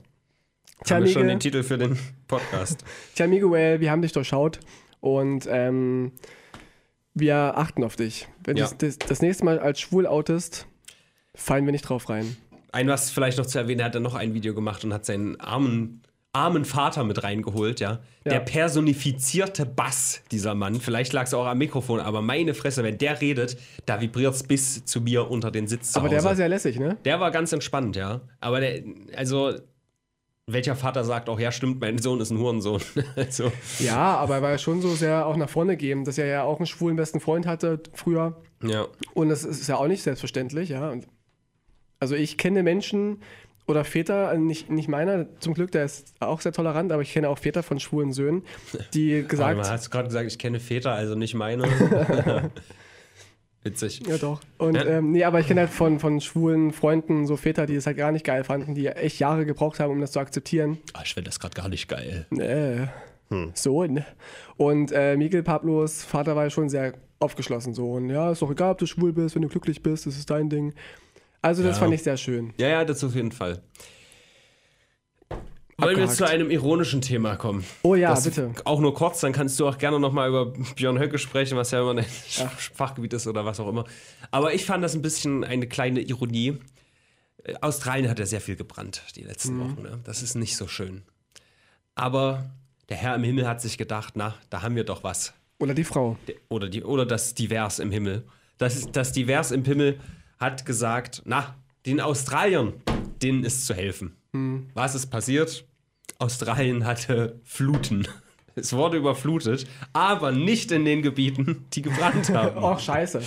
[0.86, 2.84] Tja, Haben wir schon den Titel für den Podcast.
[3.16, 4.60] Tja, Miguel, wir haben dich durchschaut
[5.00, 6.12] und ähm,
[7.14, 8.28] wir achten auf dich.
[8.44, 8.68] Wenn Ja.
[8.68, 10.68] du das, das nächste Mal als schwul outest,
[11.36, 12.36] fallen wir nicht drauf rein.
[12.74, 15.06] Ein, was vielleicht noch zu erwähnen, er hat dann noch ein Video gemacht und hat
[15.06, 16.02] seinen armen,
[16.34, 18.00] armen Vater mit reingeholt, ja.
[18.26, 18.32] Ja.
[18.32, 20.80] Der personifizierte Bass, dieser Mann.
[20.82, 24.44] Vielleicht lag es auch am Mikrofon, aber meine Fresse, wenn der redet, da vibriert es
[24.44, 26.98] bis zu mir unter den Sitz zu Aber der war sehr lässig, ne?
[27.06, 28.22] Der war ganz entspannt, ja.
[28.40, 28.82] Aber der,
[29.16, 29.54] also,
[30.48, 32.82] welcher Vater sagt auch, ja, stimmt, mein Sohn ist ein Hurensohn.
[33.16, 36.44] also, Ja, aber er war schon so sehr auch nach vorne geben, dass er ja
[36.44, 38.42] auch einen schwulen besten Freund hatte früher.
[38.64, 38.88] ja.
[39.14, 40.90] Und das ist ja auch nicht selbstverständlich, ja.
[40.90, 41.06] Und
[42.04, 43.22] also ich kenne Menschen
[43.66, 47.14] oder Väter, äh, nicht, nicht meiner, zum Glück, der ist auch sehr tolerant, aber ich
[47.14, 48.44] kenne auch Väter von schwulen Söhnen,
[48.94, 51.64] die gesagt, Aber hast du gerade gesagt, ich kenne Väter, also nicht meine.
[53.64, 54.02] Witzig.
[54.06, 54.42] Ja, doch.
[54.58, 54.84] Und Ja.
[54.86, 57.96] ähm, nee, aber ich kenne halt von, von schwulen Freunden so Väter, die es halt
[57.96, 60.80] gar nicht geil fanden, die echt Jahre gebraucht haben, um das zu akzeptieren.
[60.94, 62.26] Ah, ich finde das gerade gar nicht geil.
[62.38, 62.88] Äh,
[63.30, 63.52] Hm.
[63.54, 64.06] so, ne?
[64.58, 67.94] Und äh, Miguel Pablos Vater war ja schon sehr aufgeschlossen so.
[67.94, 70.30] Und ja, ist doch egal, ob du schwul bist, wenn du glücklich bist, das ist
[70.30, 70.74] dein Ding.
[71.44, 71.82] Also das Ja.
[71.84, 72.54] fand ich sehr schön.
[72.58, 73.62] Ja, ja, das auf jeden Fall.
[75.78, 76.16] Wollen wir Abgehakt.
[76.18, 77.66] zu einem ironischen Thema kommen?
[77.82, 78.52] Oh ja, Das bitte.
[78.64, 81.82] Auch nur kurz, dann kannst du auch gerne nochmal über Björn Höcke sprechen, was ja
[81.82, 82.06] immer ein
[82.76, 83.84] Fachgebiet ist oder was auch immer.
[84.32, 86.58] Aber ich fand das ein bisschen eine kleine Ironie.
[87.44, 89.82] Äh, Australien hat ja sehr viel gebrannt die letzten Wochen.
[89.82, 90.00] Ne?
[90.04, 91.02] Das ist nicht so schön.
[91.96, 92.52] Aber
[92.90, 95.34] der Herr im Himmel hat sich gedacht, na, da haben wir doch was.
[95.60, 96.18] Oder die Frau.
[96.50, 98.24] Oder, die, oder das Divers im Himmel.
[98.60, 100.00] Das, das Divers im Himmel
[100.44, 102.74] hat gesagt, na, den Australiern,
[103.22, 104.18] denen ist zu helfen.
[104.74, 105.66] Was ist passiert?
[106.20, 108.08] Australien hatte Fluten.
[108.56, 112.62] Es wurde überflutet, aber nicht in den Gebieten, die gebrannt haben.
[112.62, 113.22] Oh, scheiße.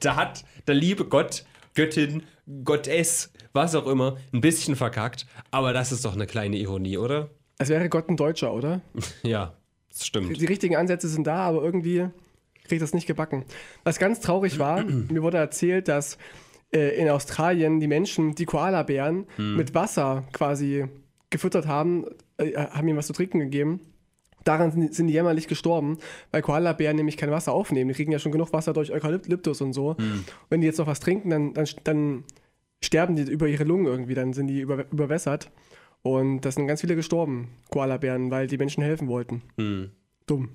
[0.00, 2.22] Da hat der liebe Gott, Göttin,
[2.64, 5.26] Gottess, was auch immer, ein bisschen verkackt.
[5.50, 7.28] Aber das ist doch eine kleine Ironie, oder?
[7.58, 8.80] Es wäre Gott ein Deutscher, oder?
[9.22, 9.52] Ja,
[9.90, 10.40] das stimmt.
[10.40, 12.08] Die richtigen Ansätze sind da, aber irgendwie
[12.64, 13.44] kriegt das nicht gebacken.
[13.84, 16.18] Was ganz traurig war, mir wurde erzählt, dass
[16.72, 20.86] äh, in Australien die Menschen die Koalabären mit Wasser quasi
[21.30, 22.04] gefüttert haben,
[22.38, 23.80] äh, haben ihnen was zu trinken gegeben.
[24.44, 25.98] Daran sind, die jämmerlich gestorben,
[26.32, 27.88] weil Koalabären nämlich kein Wasser aufnehmen.
[27.88, 29.96] Die kriegen ja schon genug Wasser durch Eukalyptus und so.
[30.50, 32.24] Wenn die jetzt noch was trinken, dann, dann, dann
[32.82, 35.50] sterben die über ihre Lungen irgendwie, dann sind die über, überwässert.
[36.02, 39.42] Und da sind ganz viele gestorben, Koalabären, weil die Menschen helfen wollten.
[40.26, 40.48] Dumm.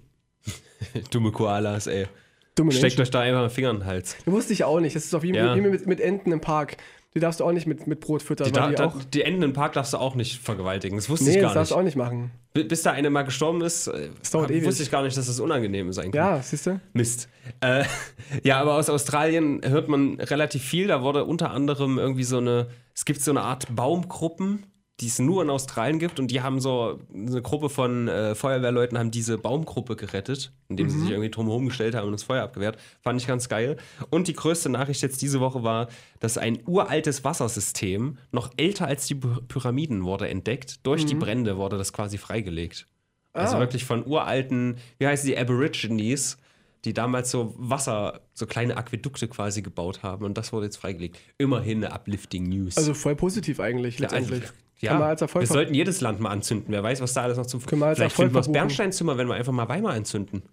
[1.12, 2.08] Dumme Koalas, ey.
[2.58, 4.18] Dumme Steckt euch da einfach einen Finger in den Hals.
[4.26, 4.96] Wusste ich auch nicht.
[4.96, 5.56] Das ist doch wie, Ja.
[5.56, 6.78] wie mit, mit Enten im Park.
[7.16, 9.42] Die darfst du auch nicht mit, mit Brot füttern, Die, da, die da, die Enden
[9.42, 10.98] im Park darfst du auch nicht vergewaltigen.
[10.98, 11.76] Das wusste Nee, ich das gar darfst nicht.
[11.76, 12.30] du auch nicht machen.
[12.54, 14.66] Bi- Bis da eine mal gestorben ist, äh, Das hab- ewig.
[14.66, 16.36] wusste ich gar nicht, dass das unangenehm sein kann.
[16.36, 16.80] Ja, siehst du?
[16.94, 17.28] Mist.
[17.62, 17.86] Äh,
[18.44, 20.88] ja, aber aus Australien hört man relativ viel.
[20.88, 24.66] Da wurde unter anderem irgendwie so eine, es gibt so eine Art Baumgruppen,
[25.00, 28.98] die es nur in Australien gibt und die haben so eine Gruppe von äh, Feuerwehrleuten
[28.98, 32.78] haben diese Baumgruppe gerettet, indem sie sich irgendwie drumherum gestellt haben und das Feuer abgewehrt.
[33.02, 33.78] Fand ich ganz geil.
[34.10, 35.88] Und die größte Nachricht jetzt diese Woche war,
[36.20, 40.80] dass ein uraltes Wassersystem, noch älter als die Py- Pyramiden, wurde entdeckt.
[40.86, 42.88] Durch die Brände wurde das quasi freigelegt.
[43.34, 43.60] Also Ah.
[43.60, 46.38] wirklich von uralten, wie heißen die, Aborigines,
[46.86, 51.20] die damals so Wasser, so kleine Aquädukte quasi gebaut haben und das wurde jetzt freigelegt.
[51.38, 52.78] Immerhin eine uplifting News.
[52.78, 54.44] Also voll positiv eigentlich, letztendlich.
[54.44, 54.50] ja,
[54.82, 56.68] Erfolg wir sollten jedes Land mal anzünden.
[56.70, 58.52] Wer weiß, was da alles noch zum Können wir als Vielleicht Erfolg finden wir das.
[58.52, 60.44] Bernsteinzimmer, wenn wir einfach mal Weimar anzünden.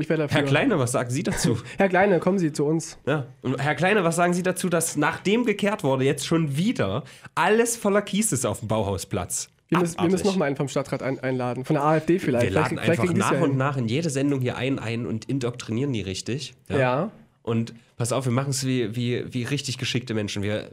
[0.00, 0.40] Ich wäre dafür.
[0.40, 1.58] Herr Kleine, was sagen Sie dazu?
[1.76, 2.98] Herr Kleine, kommen Sie zu uns.
[3.06, 3.26] ja.
[3.42, 7.76] Und Herr Kleine, was sagen Sie dazu, dass nachdem gekehrt wurde, jetzt schon wieder alles
[7.76, 9.50] voller Kies ist auf dem Bauhausplatz?
[9.68, 11.64] Wir müssen, wir müssen nochmal einen vom Stadtrat ein, einladen.
[11.64, 12.46] Von der AfD vielleicht.
[12.46, 14.78] Wir laden vielleicht, vielleicht einfach es nach ja und nach in jede Sendung hier ein,
[14.78, 16.54] ein und indoktrinieren die richtig.
[16.68, 17.10] Ja.
[17.42, 20.42] Und pass auf, wir machen es wie, wie, wie richtig geschickte Menschen.
[20.42, 20.70] Wir,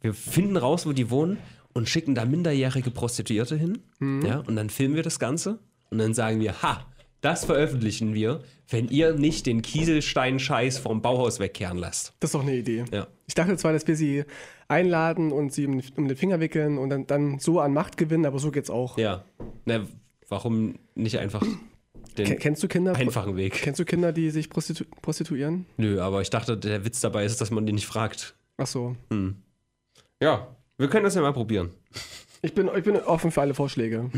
[0.00, 1.38] wir finden raus, wo die wohnen
[1.78, 3.78] und schicken da minderjährige Prostituierte hin.
[4.00, 4.26] Mhm.
[4.26, 5.58] Ja, und dann filmen wir das Ganze
[5.90, 6.84] und dann sagen wir, ha,
[7.22, 12.12] das veröffentlichen wir, wenn ihr nicht den Kieselstein-Scheiß vom Bauhaus wegkehren lasst.
[12.20, 12.84] Das ist doch eine Idee.
[12.92, 13.06] Ja.
[13.26, 14.24] Ich dachte zwar, dass wir sie
[14.68, 18.38] einladen und sie um, den Finger wickeln und dann, dann so an Macht gewinnen, aber
[18.38, 18.98] so geht's auch.
[18.98, 19.24] Ja.
[19.64, 19.80] Na,
[20.28, 21.42] warum nicht einfach
[22.18, 22.94] den Ken- Kennst du Kinder?
[22.94, 23.54] einfachen Weg?
[23.54, 25.66] Kennst du Kinder, die sich prostitu prostituieren?
[25.76, 28.34] Nö, aber ich dachte, der Witz dabei ist, dass man die nicht fragt.
[28.58, 28.94] Ach so.
[30.20, 31.70] Ja, wir können das ja mal probieren.
[32.40, 34.10] Ich bin, ich bin offen für alle Vorschläge.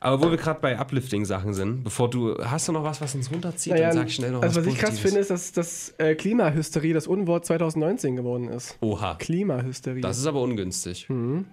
[0.00, 2.34] Aber wo wir gerade bei Uplifting-Sachen sind, bevor du.
[2.42, 3.74] Hast du noch was, was uns runterzieht?
[3.74, 6.14] Naja, Dann sag schnell noch also was was ich krass finde, ist, dass das äh,
[6.14, 8.78] Klimahysterie das Unwort 2019 geworden ist.
[8.80, 9.16] Oha.
[9.16, 10.00] Klimahysterie.
[10.00, 11.10] Das ist aber ungünstig.
[11.10, 11.44] Mhm.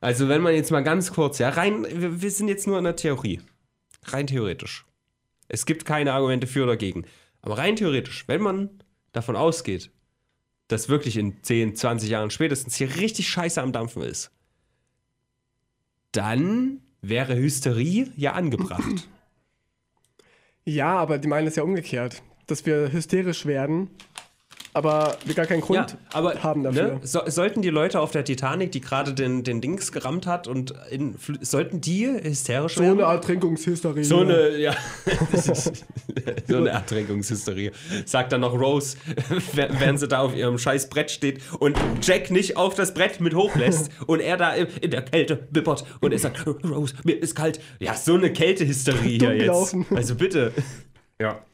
[0.00, 1.86] Also, wenn man jetzt mal ganz kurz, ja, rein.
[1.88, 3.40] Wir, wir sind jetzt nur in der Theorie.
[4.06, 4.84] Rein theoretisch.
[5.46, 7.04] Es gibt keine Argumente für oder dagegen.
[7.42, 8.70] Aber rein theoretisch, wenn man
[9.12, 9.90] davon ausgeht,
[10.68, 14.30] dass wirklich in 10, 20 Jahren spätestens hier richtig scheiße am Dampfen ist,
[16.12, 19.08] dann wäre Hysterie ja angebracht.
[20.64, 22.22] Ja, aber die meinen es ja umgekehrt.
[22.46, 23.90] Dass wir hysterisch werden,
[24.74, 26.94] aber wir gar keinen Grund Ja, aber haben dafür.
[26.94, 30.48] Ne, so, sollten die Leute auf der Titanic, die gerade den, den Dings gerammt hat,
[30.48, 33.00] und in, sollten die hysterisch So werden?
[33.00, 34.04] eine Ertrinkungshysterie.
[34.04, 34.76] so eine, ja,
[36.48, 37.70] so eine Ertrinkungshysterie.
[38.04, 38.96] Sagt dann noch Rose,
[39.52, 43.34] während sie da auf ihrem scheiß Brett steht und Jack nicht auf das Brett mit
[43.34, 47.60] hochlässt und er da in der Kälte bippert und er sagt, Rose, mir ist kalt.
[47.78, 49.76] Ja, so eine Kältehysterie hier jetzt.
[49.94, 50.52] Also bitte.
[51.20, 51.44] Ja.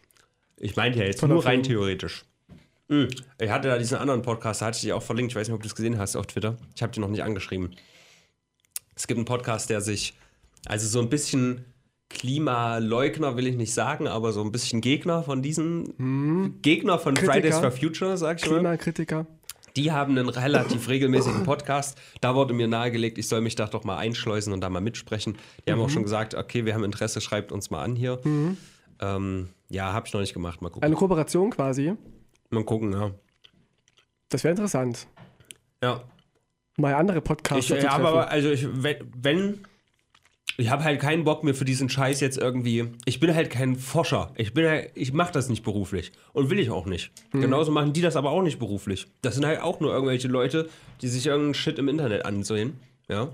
[0.57, 2.25] Ich meinte ja jetzt Toller nur rein theoretisch.
[2.91, 3.09] Mhm.
[3.39, 5.33] Ich hatte da diesen anderen Podcast, da hatte ich dir auch verlinkt.
[5.33, 6.57] Ich weiß nicht, ob du es gesehen hast auf Twitter.
[6.75, 7.75] Ich habe dir noch nicht angeschrieben.
[8.97, 10.15] Es gibt einen Podcast, der sich,
[10.67, 11.65] also so ein bisschen
[12.11, 17.33] Klimaleugner will ich nicht sagen, aber so ein bisschen Gegner von diesen Gegner von Kritiker.
[17.33, 18.59] Fridays for Future, sag ich mal.
[18.59, 19.27] Klimakritiker.
[19.77, 21.97] Die haben einen relativ regelmäßigen Podcast.
[22.21, 25.39] Da wurde mir nahegelegt, ich soll mich da doch mal einschleusen und da mal mitsprechen.
[25.65, 28.19] Die haben auch schon gesagt, okay, wir haben Interesse, schreibt uns mal an hier.
[29.01, 30.61] Ähm, ja, habe ich noch nicht gemacht.
[30.61, 30.83] Mal gucken.
[30.85, 31.95] Eine Kooperation quasi.
[32.51, 33.13] Mal gucken, ja.
[34.29, 35.07] Das wäre interessant.
[35.83, 36.05] Ja,
[36.81, 39.59] Mal andere ich, Podcasts zu ja aber also ich, wenn, wenn
[40.57, 42.89] ich habe halt keinen Bock mehr für diesen Scheiß jetzt irgendwie.
[43.05, 44.33] Ich bin halt kein Forscher.
[44.37, 47.13] Ich bin halt, ich mache das nicht beruflich und will ich auch nicht.
[47.33, 49.07] Genauso machen die das aber auch nicht beruflich.
[49.23, 50.69] Das sind halt auch nur irgendwelche Leute,
[51.01, 53.31] die sich irgendeinen Shit im Internet ansehen, ja.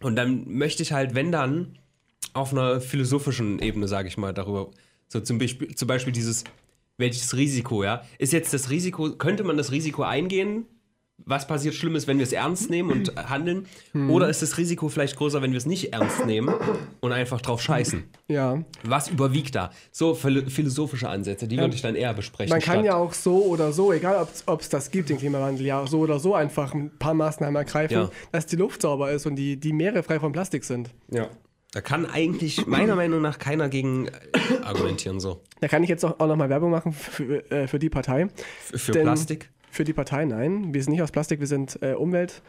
[0.00, 1.78] Und dann möchte ich halt, wenn dann,
[2.32, 4.70] auf einer philosophischen Ebene, sage ich mal, darüber,
[5.06, 6.42] so zum Beispiel, zum Beispiel dieses,
[6.98, 10.66] welches Risiko, ja, ist jetzt das Risiko, könnte man das Risiko eingehen,
[11.24, 13.66] was passiert Schlimmes, wenn wir es ernst nehmen und handeln?
[14.08, 16.52] Oder ist das Risiko vielleicht größer, wenn wir es nicht ernst nehmen
[17.00, 18.02] und einfach drauf scheißen?
[18.26, 18.64] ja.
[18.82, 19.70] Was überwiegt da?
[19.92, 22.50] So philo- philosophische Ansätze, die würde ich dann eher besprechen.
[22.50, 25.86] Man kann ja auch so oder so, egal ob es das gibt, den Klimawandel, ja,
[25.86, 28.10] so oder so einfach ein paar Maßnahmen ergreifen, Ja.
[28.32, 30.90] dass die Luft sauber ist und die, die Meere frei von Plastik sind.
[31.12, 31.28] Ja.
[31.72, 34.12] Da kann eigentlich meiner Meinung nach keiner gegen äh,
[34.62, 35.40] argumentieren, so.
[35.60, 38.22] Da kann ich jetzt auch, nochmal Werbung machen für, äh, für die Partei.
[38.22, 39.50] F- Für Denn- Plastik.
[39.70, 40.74] Für die Partei, nein.
[40.74, 42.42] Wir sind nicht aus Plastik, wir sind äh, Umwelt.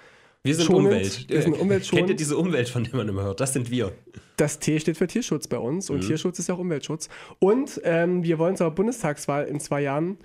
[0.44, 0.88] Wir sind schonend.
[0.88, 1.30] Umwelt.
[1.30, 2.00] Wir sind Äh, umweltschonend.
[2.00, 3.40] Kennt ihr diese Umwelt, von der man immer hört?
[3.40, 3.94] Das sind wir.
[4.36, 5.96] Das T steht für Tierschutz bei uns Mhm.
[5.96, 7.08] und Tierschutz ist ja auch Umweltschutz.
[7.40, 10.18] Und ähm, wir wollen zur Bundestagswahl in zwei Jahren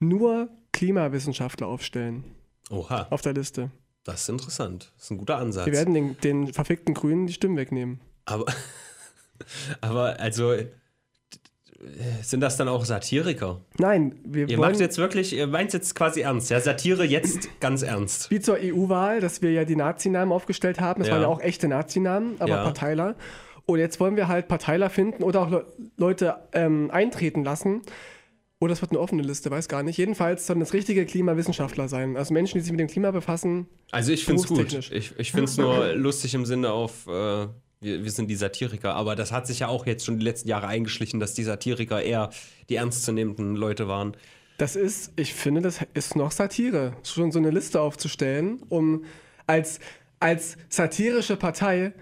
[0.00, 2.24] nur Klimawissenschaftler aufstellen
[2.70, 3.70] Oha, auf der Liste.
[4.04, 4.90] das ist interessant.
[4.96, 5.66] Das ist ein guter Ansatz.
[5.66, 8.00] Wir werden den, den verfickten Grünen die Stimmen wegnehmen.
[8.30, 8.44] Aber,
[9.80, 10.66] aber also, d-
[12.22, 13.60] sind das dann auch Satiriker?
[13.78, 16.50] Nein, wir Ihr wollen macht jetzt wirklich, ihr meint jetzt quasi ernst.
[16.50, 18.30] Ja, Satire jetzt ganz ernst.
[18.30, 21.00] wie zur EU-Wahl, dass wir ja die Nazinamen aufgestellt haben.
[21.00, 21.14] Das Ja.
[21.14, 22.64] waren ja auch echte Nazinamen, aber Ja.
[22.64, 23.14] Parteiler.
[23.66, 27.82] Und jetzt wollen wir halt Parteiler finden oder auch Le Leute ähm, eintreten lassen,
[28.60, 29.98] Oder es wird eine offene Liste, weiß gar nicht.
[29.98, 32.16] Jedenfalls sollen das richtige Klimawissenschaftler sein.
[32.16, 33.68] Also Menschen, die sich mit dem Klima befassen.
[33.92, 34.72] Also ich finde es gut.
[34.90, 37.46] Ich, ich finde es nur lustig im Sinne auf, äh,
[37.80, 40.48] wir, wir sind die Satiriker, aber das hat sich ja auch jetzt schon die letzten
[40.48, 42.30] Jahre eingeschlichen, dass die Satiriker eher
[42.68, 44.16] die ernstzunehmenden Leute waren.
[44.58, 46.92] Das ist, ich finde, das ist noch Satire.
[47.04, 49.04] Schon so eine Liste aufzustellen, um
[49.46, 49.78] als,
[50.18, 51.92] als satirische Partei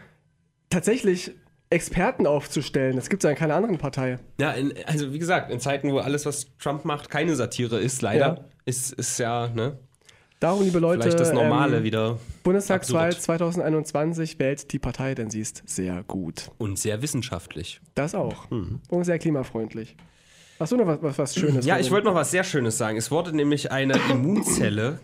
[0.71, 1.33] tatsächlich
[1.69, 2.97] Experten aufzustellen.
[2.97, 4.19] Das gibt es ja in keiner anderen Partei.
[4.41, 8.03] Ja, in, also wie gesagt, in Zeiten, wo alles, was Trump macht, keine Satire ist,
[8.03, 8.45] leider, Ja.
[8.65, 9.79] ist, ist ja, ne?
[10.38, 12.18] Darum, liebe Leute, Vielleicht das Normale ähm, wieder.
[12.42, 13.22] Bundestagswahl absurd.
[13.22, 16.51] 2021 wählt die Partei, denn sie ist sehr gut.
[16.59, 17.81] Und sehr wissenschaftlich.
[17.94, 18.51] Das auch.
[18.51, 18.81] Mhm.
[18.88, 19.96] Und sehr klimafreundlich.
[20.59, 21.64] Hast du noch was, was, was Schönes?
[21.64, 22.99] Ja, ich wollte noch was sehr Schönes sagen.
[22.99, 25.01] Es wurde nämlich eine Immunzelle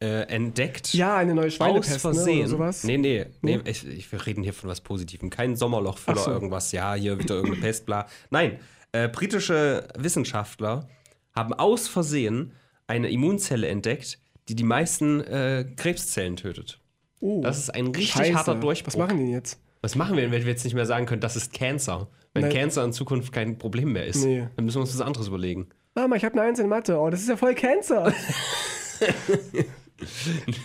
[0.00, 0.94] äh, entdeckt.
[0.94, 2.38] Ja, eine neue Aus Schweinepest, ne, Versehen.
[2.40, 2.84] oder sowas.
[2.84, 3.56] Nee, nee, nee.
[3.58, 3.70] Nee?
[3.70, 5.28] Ich, ich, wir reden hier von was Positivem.
[5.28, 6.30] Kein Sommerlochfüller, so.
[6.30, 6.72] irgendwas.
[6.72, 8.06] Ja, hier wieder irgendeine Pest, bla.
[8.30, 8.58] Nein,
[8.92, 10.88] äh, britische Wissenschaftler
[11.34, 12.52] haben aus Versehen
[12.86, 14.18] eine Immunzelle entdeckt,
[14.50, 16.80] die die meisten äh, Krebszellen tötet.
[17.20, 18.34] Oh, Das ist ein richtig Scheiße.
[18.34, 18.88] harter Durchbruch.
[18.88, 19.60] Was machen die denn jetzt?
[19.82, 22.08] Was machen wir, denn, wenn wir jetzt nicht mehr sagen können, das ist Cancer?
[22.34, 22.52] Wenn Nein.
[22.52, 24.46] Cancer in Zukunft kein Problem mehr ist, Nee.
[24.56, 25.68] dann müssen wir uns was anderes überlegen.
[25.94, 26.98] Mama, ich habe eine Eins in Mathe.
[26.98, 28.12] Oh, das ist ja voll Cancer.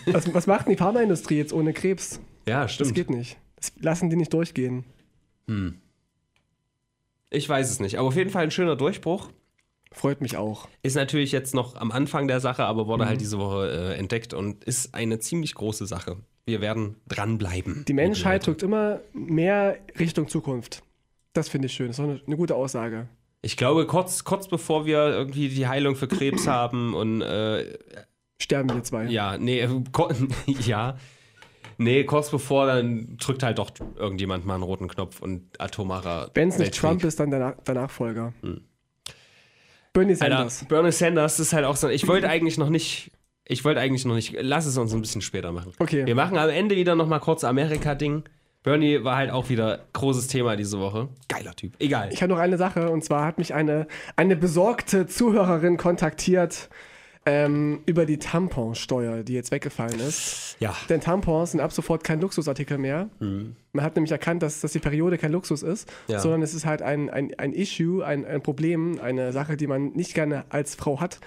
[0.06, 2.20] was, was macht denn die Pharmaindustrie jetzt ohne Krebs?
[2.48, 2.94] Ja, Das stimmt.
[2.94, 3.36] geht nicht.
[3.56, 4.84] Das lassen die nicht durchgehen.
[7.30, 7.98] Ich weiß es nicht.
[7.98, 9.30] Aber auf jeden Fall ein schöner Durchbruch.
[9.92, 10.68] Freut mich auch.
[10.82, 13.08] Ist natürlich jetzt noch am Anfang der Sache, aber wurde Mhm.
[13.08, 16.16] halt diese Woche äh, entdeckt und ist eine ziemlich große Sache.
[16.44, 17.84] Wir werden dranbleiben.
[17.88, 20.82] Die Menschheit drückt immer mehr Richtung Zukunft.
[21.32, 21.88] Das finde ich schön.
[21.88, 23.08] Das ist auch eine, eine gute Aussage.
[23.42, 27.78] Ich glaube, kurz, kurz bevor wir irgendwie die Heilung für Krebs haben und äh,
[28.40, 29.04] Sterben wir zwei.
[29.06, 29.68] ja, nee, äh,
[30.66, 30.96] ja.
[31.78, 36.30] Nee, kurz bevor, dann drückt halt doch irgendjemand mal einen roten Knopf und atomarer.
[36.34, 36.74] Wenn es nicht.
[36.74, 38.32] Trump ist, dann der, Nach- der Nachfolger.
[39.96, 40.22] Bernie Hm.
[40.22, 40.64] Alter, Sanders.
[40.68, 41.88] Bernie Sanders ist halt auch so.
[41.88, 43.10] Ich wollte eigentlich noch nicht.
[43.48, 44.36] Ich wollte eigentlich noch nicht.
[44.40, 45.72] Lass es uns ein bisschen später machen.
[45.78, 46.04] Okay.
[46.04, 48.24] Wir machen am Ende wieder noch mal kurz Amerika-Ding.
[48.62, 51.08] Bernie war halt auch wieder großes Thema diese Woche.
[51.28, 51.74] Geiler Typ.
[51.78, 52.08] Egal.
[52.12, 56.68] Ich habe noch eine Sache und zwar hat mich eine, eine besorgte Zuhörerin kontaktiert
[57.26, 60.56] ähm, über die Tamponsteuer, die jetzt weggefallen ist.
[60.60, 60.74] ja.
[60.88, 63.08] Denn Tampons sind ab sofort kein Luxusartikel mehr.
[63.20, 66.20] Man hat nämlich erkannt, dass, dass die Periode kein Luxus ist, Ja.
[66.20, 69.88] sondern es ist halt ein, ein, ein Issue, ein, ein Problem, eine Sache, die man
[69.92, 71.18] nicht gerne als Frau hat.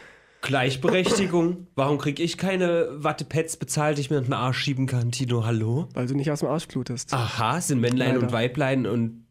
[0.42, 1.68] Gleichberechtigung.
[1.76, 5.46] Warum krieg ich keine Wattepads bezahlt, die ich mir in den Arsch schieben kann, Tino?
[5.46, 5.88] Hallo?
[5.94, 7.14] Weil du nicht aus dem Arsch blutest.
[7.14, 8.22] Aha, sind Männlein Leider.
[8.24, 9.26] und Weiblein und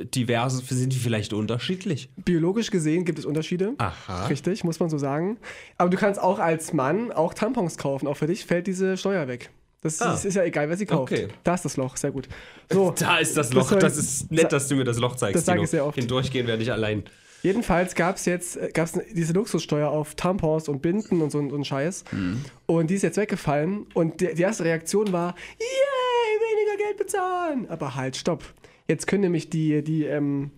[0.00, 2.10] äh, diverse, sind die vielleicht unterschiedlich?
[2.24, 3.72] Biologisch gesehen gibt es Unterschiede.
[3.78, 4.26] Aha.
[4.26, 5.38] Richtig, muss man so sagen.
[5.78, 8.06] Aber du kannst auch als Mann auch Tampons kaufen.
[8.06, 9.50] Auch für dich fällt diese Steuer weg.
[9.80, 10.14] Das Ah.
[10.14, 11.12] ist, ist ja egal, wer sie kauft.
[11.12, 11.28] Okay.
[11.42, 12.28] Da ist das Loch, sehr gut.
[12.70, 13.68] So, Da ist das Das Loch.
[13.70, 15.34] soll- Das ist nett, dass du mir das Loch zeigst.
[15.36, 15.96] Das sage ich sehr oft.
[15.98, 17.02] Hindurchgehen werde ich allein.
[17.42, 21.56] Jedenfalls gab es jetzt äh, gab's diese Luxussteuer auf Tampons und Binden und so, so
[21.56, 22.04] ein Scheiß.
[22.12, 22.44] Mhm.
[22.66, 23.86] Und die ist jetzt weggefallen.
[23.94, 27.68] Und die, die erste Reaktion war, yay, weniger Geld bezahlen.
[27.68, 28.44] Aber halt, stopp.
[28.88, 30.50] Jetzt können nämlich die, die, ähm,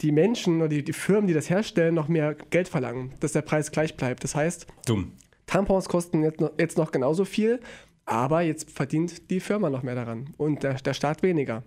[0.00, 3.42] die Menschen oder die, die Firmen, die das herstellen, noch mehr Geld verlangen, dass der
[3.42, 4.24] Preis gleich bleibt.
[4.24, 5.12] Das heißt, Dumm.
[5.46, 7.60] Tampons kosten jetzt noch, jetzt noch genauso viel,
[8.04, 11.62] aber jetzt verdient die Firma noch mehr daran und der, der Staat weniger.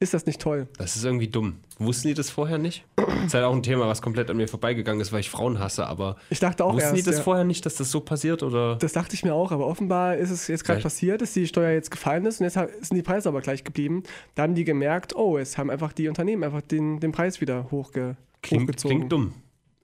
[0.00, 0.68] Ist das nicht toll?
[0.78, 1.56] Das ist irgendwie dumm.
[1.80, 2.84] Wussten die das vorher nicht?
[2.96, 5.58] Das ist halt auch ein Thema, was komplett an mir vorbeigegangen ist, weil ich Frauen
[5.58, 6.98] hasse, aber Ich dachte auch wussten erst.
[6.98, 7.22] die das ja.
[7.24, 8.76] vorher nicht, dass das so passiert oder?
[8.76, 11.72] Das dachte ich mir auch, aber offenbar ist es jetzt gerade passiert, dass die Steuer
[11.72, 14.04] jetzt gefallen ist und jetzt sind die Preise aber gleich geblieben.
[14.36, 17.68] Da haben die gemerkt, oh, es haben einfach die Unternehmen einfach den, den Preis wieder
[17.72, 18.96] hochge Klingt, hochgezogen.
[18.98, 19.34] klingt dumm.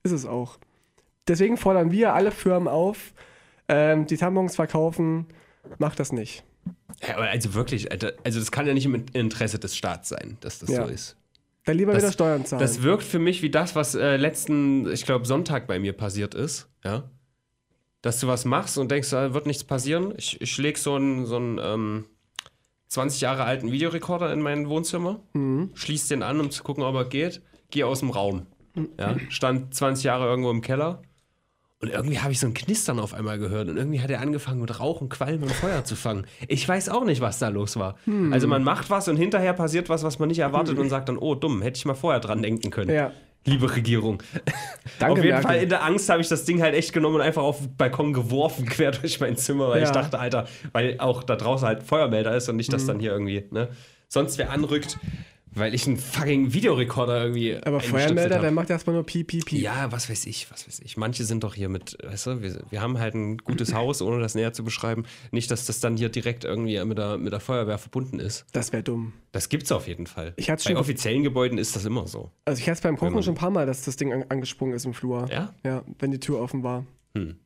[0.05, 0.59] Ist es auch.
[1.27, 3.14] Deswegen fordern wir alle Firmen auf,
[3.68, 5.27] ähm, die Tampons verkaufen,
[5.79, 6.44] macht das nicht.
[7.02, 10.59] Ja, also wirklich, Alter, also das kann ja nicht im Interesse des Staats sein, dass
[10.59, 10.87] das Ja.
[10.87, 11.16] so ist.
[11.64, 12.61] Dann lieber Das- wieder Steuern zahlen.
[12.61, 16.35] Das wirkt für mich wie das, was äh, letzten, ich glaube, Sonntag bei mir passiert
[16.35, 16.68] ist.
[16.85, 17.11] Ja.
[18.02, 20.12] Dass du was machst und denkst, da wird nichts passieren.
[20.18, 22.04] Ich, ich lege so einen, so einen ähm,
[22.88, 25.70] 20 Jahre alten Videorekorder in mein Wohnzimmer, Mhm.
[25.74, 28.46] schließ den an, um zu gucken, ob er geht, geh aus dem Raum.
[28.98, 29.16] Ja.
[29.30, 31.00] Stand 20 Jahre irgendwo im Keller.
[31.85, 34.61] Und irgendwie habe ich so ein Knistern auf einmal gehört und irgendwie hat er angefangen
[34.61, 36.27] mit Rauch und Qualm und Feuer zu fangen.
[36.49, 37.97] Ich weiß auch nicht, was da los war.
[38.05, 38.33] Hm.
[38.33, 41.18] Also man macht was und hinterher passiert was, was man nicht erwartet und sagt dann,
[41.18, 42.90] oh dumm, hätte ich mal vorher dran denken können.
[42.94, 43.11] Ja.
[43.47, 44.23] Liebe Regierung.
[44.99, 45.42] Danke, auf jeden Merkel.
[45.47, 47.77] Fall in der Angst habe ich das Ding halt echt genommen und einfach auf den
[47.77, 49.85] Balkon geworfen, quer durch mein Zimmer, weil Ja.
[49.87, 53.12] ich dachte, Alter, weil auch da draußen halt Feuermelder ist und nicht, dass dann hier
[53.12, 53.68] irgendwie, ne?
[54.09, 54.99] Sonst wer anrückt,
[55.55, 57.57] weil ich einen fucking Videorekorder irgendwie.
[57.64, 59.61] Aber Feuermelder, der macht erstmal nur Piep, Piep, Piep.
[59.61, 60.97] Ja, was weiß ich, was weiß ich.
[60.97, 64.21] Manche sind doch hier mit, weißt du, wir, wir haben halt ein gutes Haus, ohne
[64.21, 65.05] das näher zu beschreiben.
[65.31, 68.47] Nicht, dass das dann hier direkt irgendwie mit der, mit der Feuerwehr verbunden ist.
[68.53, 69.12] Das wäre dumm.
[69.33, 70.33] Das gibt's auf jeden Fall.
[70.37, 72.31] Ich hatte Bei schon- offiziellen Gebäuden ist das immer so.
[72.45, 74.74] Also ich hatte es beim Kochen schon ein paar Mal, dass das Ding an, angesprungen
[74.74, 75.26] ist im Flur.
[75.31, 75.55] Ja?
[75.64, 76.87] Ja, wenn die Tür offen war.
[77.16, 77.37] Hm.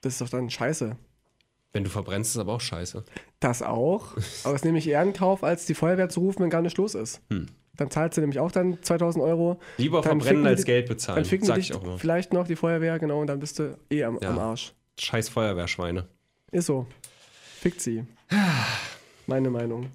[0.00, 0.96] Das ist doch dann scheiße.
[1.74, 3.04] Wenn du verbrennst, ist aber auch scheiße.
[3.40, 4.12] Das auch.
[4.44, 6.78] Aber das nehme ich eher in Kauf, als die Feuerwehr zu rufen, wenn gar nichts
[6.78, 7.20] los ist.
[7.30, 7.46] Hm.
[7.76, 9.58] Dann zahlt sie nämlich auch dann 2000 Euro.
[9.76, 11.24] Lieber Dann verbrennen als die- Geld Dann bezahlen.
[11.24, 13.76] ficken Sag die ich dich auch vielleicht noch die Feuerwehr, genau, und dann bist du
[13.90, 14.30] eh am, Ja.
[14.30, 14.72] am Arsch.
[15.00, 16.06] Scheiß Feuerwehrschweine.
[16.52, 16.86] Ist so.
[17.60, 18.04] Fickt sie.
[19.26, 19.90] Meine Meinung.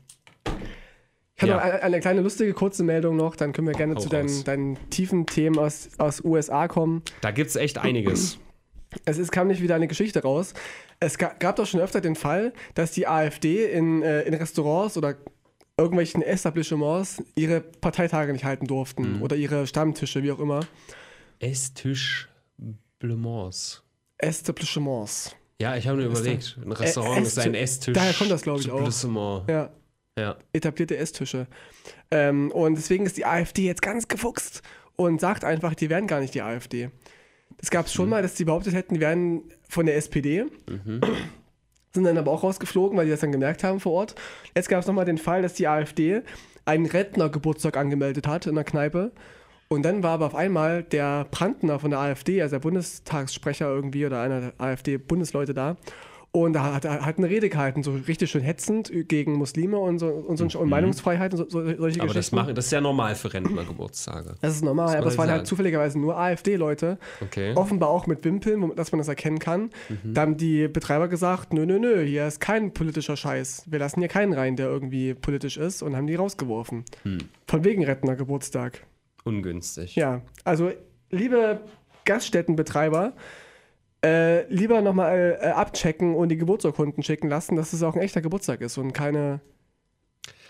[1.37, 1.55] Ich habe Ja.
[1.55, 4.43] noch eine, eine kleine lustige kurze Meldung noch, dann können wir gerne Hau zu deinen,
[4.43, 7.01] deinen tiefen Themen aus, aus USA kommen.
[7.21, 8.37] Da gibt's echt einiges.
[9.05, 10.53] Es ist, kam nicht wieder eine Geschichte raus.
[10.99, 14.97] Es ga, gab doch schon öfter den Fall, dass die AfD in, äh, in Restaurants
[14.97, 15.15] oder
[15.77, 19.21] irgendwelchen Etablissements ihre Parteitage nicht halten durften Mhm.
[19.21, 20.61] oder ihre Stammtische, wie auch immer.
[21.39, 22.27] Esstisch
[22.99, 23.81] Blemons.
[24.17, 25.35] Etablissements.
[25.61, 27.93] Ja, ich habe mir überlegt, ein Restaurant ist ein Esstisch-.
[27.93, 29.47] Daher kommt das, glaub ich, auch.
[29.47, 29.69] Ja,
[30.17, 30.37] Ja.
[30.53, 31.47] etablierte Esstische.
[32.11, 34.61] Ähm, und deswegen ist die AfD jetzt ganz gefuchst
[34.95, 36.89] und sagt einfach, die wären gar nicht die AfD.
[37.57, 37.97] Das gab es Mhm.
[37.97, 40.45] schon mal, dass die behauptet hätten, die wären von der SPD.
[40.69, 41.01] Mhm.
[41.93, 44.15] Sind dann aber auch rausgeflogen, weil die das dann gemerkt haben vor Ort.
[44.55, 46.21] Jetzt gab es nochmal den Fall, dass die AfD
[46.65, 49.11] einen Rentnergeburtstag angemeldet hat in der Kneipe.
[49.69, 54.05] Und dann war aber auf einmal der Brandner von der AfD, also der Bundestagssprecher irgendwie
[54.05, 55.77] oder einer der AfD-Bundesleute da.
[56.31, 59.97] Und da hat er hat eine Rede gehalten, so richtig schön hetzend gegen Muslime und,
[59.97, 62.01] so, und, so, und Meinungsfreiheit und so, so, solche Mhm.
[62.01, 62.35] Aber das, Geschichten.
[62.35, 64.35] machen, das ist ja normal für Rentnergeburtstage.
[64.39, 66.99] das ist normal, man aber es halt waren halt zufälligerweise nur AfD-Leute.
[67.21, 67.53] Okay.
[67.55, 69.71] Offenbar auch mit Wimpeln, dass man das erkennen kann.
[69.89, 70.13] Mhm.
[70.13, 73.63] Da haben die Betreiber gesagt, nö, nö, nö, hier ist kein politischer Scheiß.
[73.67, 76.85] Wir lassen hier keinen rein, der irgendwie politisch ist und haben die rausgeworfen.
[77.03, 77.17] Hm.
[77.47, 78.85] Von wegen Rentnergeburtstag.
[79.23, 79.95] Ungünstig.
[79.95, 80.71] Ja, also
[81.09, 81.61] liebe
[82.05, 83.13] Gaststättenbetreiber,
[84.03, 88.21] äh, lieber nochmal äh, abchecken und die Geburtsurkunden schicken lassen, dass es auch ein echter
[88.21, 89.41] Geburtstag ist und keine...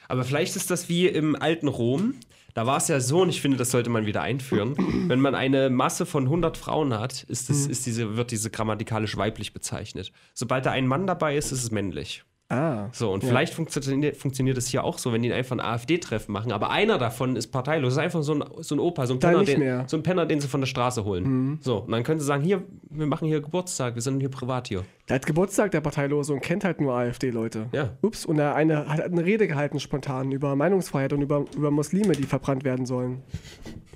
[0.07, 2.15] Aber vielleicht ist das wie im alten Rom.
[2.55, 4.75] Da war es ja so, und ich finde, das sollte man wieder einführen.
[5.07, 9.17] Wenn man eine Masse von 100 Frauen hat, ist das, ist diese, wird diese grammatikalisch
[9.17, 10.11] weiblich bezeichnet.
[10.33, 12.23] Sobald da ein Mann dabei ist, ist es männlich.
[12.51, 13.29] Ah, So, und Ja.
[13.29, 16.97] vielleicht funktioniert, funktioniert es hier auch so, wenn die einfach ein AfD-Treffen machen, aber einer
[16.97, 17.93] davon ist parteilos.
[17.93, 19.59] Das ist einfach so ein, so ein Opa, so ein, Penner, den.
[19.59, 19.83] Mhm.
[19.87, 21.59] so ein Penner, den sie von der Straße holen.
[21.61, 24.67] So, und dann können sie sagen: Hier, wir machen hier Geburtstag, wir sind hier privat
[24.67, 24.83] hier.
[25.07, 27.67] der hat Geburtstag, der Parteilose, und kennt halt nur AfD-Leute.
[27.71, 27.91] Ja.
[28.01, 32.13] Ups, und der eine hat eine Rede gehalten spontan über Meinungsfreiheit und über, über Muslime,
[32.13, 33.21] die verbrannt werden sollen.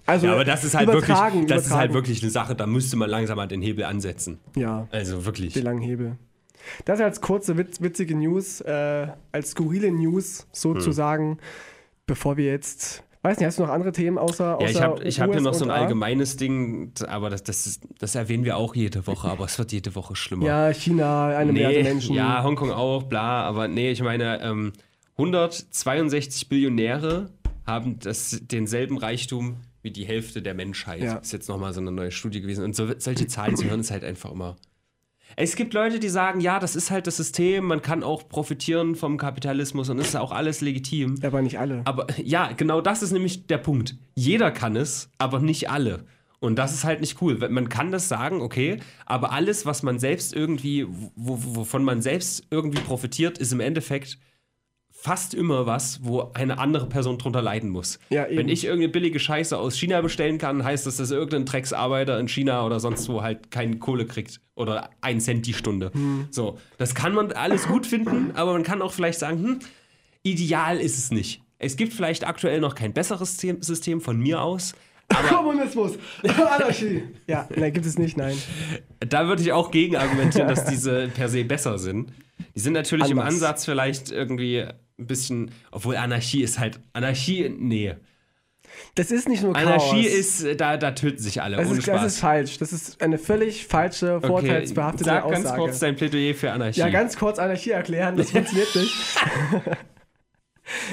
[0.06, 2.68] Also Ja, aber das ist halt wirklich, übertragen, das ist halt wirklich eine Sache, da
[2.68, 4.38] müsste man langsam mal den Hebel ansetzen.
[4.56, 5.54] Ja, Also wirklich.
[5.54, 6.18] die langen Hebel.
[6.86, 11.38] Das als kurze, witz, witzige News, äh, als skurrile News sozusagen,
[12.06, 13.04] bevor wir jetzt.
[13.22, 14.58] Weiß nicht, hast du noch andere Themen außer.
[14.58, 17.66] außer Ja, ich habe ich hab hier noch so ein allgemeines Ding, aber das, das,
[17.68, 20.46] ist, das erwähnen wir auch jede Woche, aber es wird jede Woche schlimmer.
[20.46, 22.16] Ja, China, eine Milliarde Menschen.
[22.16, 24.74] Ja, Hongkong auch, bla, aber nee, ich meine, ähm,
[25.18, 27.30] 162 Billionäre
[27.66, 31.02] haben das, denselben Reichtum wie die Hälfte der Menschheit.
[31.02, 31.16] Ja.
[31.18, 32.64] Ist jetzt nochmal so eine neue Studie gewesen.
[32.64, 34.56] Und so, solche Zahlen zu hören, ist halt einfach immer.
[35.36, 38.96] Es gibt Leute, die sagen, ja, das ist halt das System, man kann auch profitieren
[38.96, 41.16] vom Kapitalismus und ist auch alles legitim.
[41.24, 41.82] Aber nicht alle.
[41.86, 43.96] Aber ja, genau das ist nämlich der Punkt.
[44.16, 46.06] Jeder kann es, aber nicht alle.
[46.40, 47.38] Und das ist halt nicht cool.
[47.50, 52.46] Man kann das sagen, okay, aber alles, was man selbst irgendwie, wo, wovon man selbst
[52.52, 54.18] irgendwie profitiert, ist im Endeffekt
[55.04, 58.00] fast immer was, wo eine andere Person drunter leiden muss.
[58.10, 58.26] Ja.
[58.30, 62.30] Wenn ich irgendeine billige Scheiße aus China bestellen kann, heißt das, dass irgendein Drecksarbeiter in
[62.30, 65.92] China oder sonst wo halt keine Kohle kriegt oder ein Cent die Stunde.
[65.94, 66.30] Hm.
[66.32, 69.60] So, das kann man alles gut finden, aber man kann auch vielleicht sagen, hm,
[70.24, 71.42] ideal ist es nicht.
[71.60, 74.74] Es gibt vielleicht aktuell noch kein besseres System, von mir aus.
[75.30, 75.98] Kommunismus!
[76.24, 77.04] Anarchie!
[77.28, 78.38] ja, nein, gibt es nicht, nein.
[79.02, 82.14] Da würde ich auch gegen argumentieren, dass diese per se besser sind.
[82.56, 83.36] Die sind natürlich im Anders.
[83.36, 84.66] Ansatz vielleicht irgendwie
[85.00, 87.96] ein bisschen, obwohl Anarchie ist halt, Anarchie, nee.
[88.96, 89.66] Das ist nicht nur Chaos.
[89.66, 92.14] Anarchie ist, äh, da, da töten sich alle, das ohne ist, das Spaß.
[92.14, 92.58] ist falsch.
[92.58, 95.44] Das ist eine völlig falsche, vorteilsbehaftete Sag Aussage.
[95.44, 96.80] ganz kurz dein Plädoyer für Anarchie.
[96.80, 98.96] Ja, ganz kurz Anarchie erklären, das funktioniert nicht.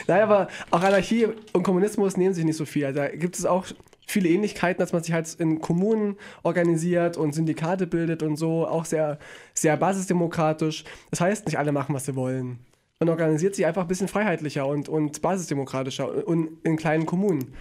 [0.06, 2.92] Nein, aber auch Anarchie und Kommunismus nehmen sich nicht so viel.
[2.92, 3.66] Da gibt es auch
[4.06, 8.84] viele Ähnlichkeiten, dass man sich halt in Kommunen organisiert und Syndikate bildet und so, auch
[8.84, 9.18] sehr,
[9.54, 10.84] sehr basisdemokratisch.
[11.10, 12.58] Das heißt, nicht alle machen, was sie wollen.
[13.02, 17.54] Man organisiert sich einfach ein bisschen freiheitlicher und, und basisdemokratischer und in kleinen Kommunen.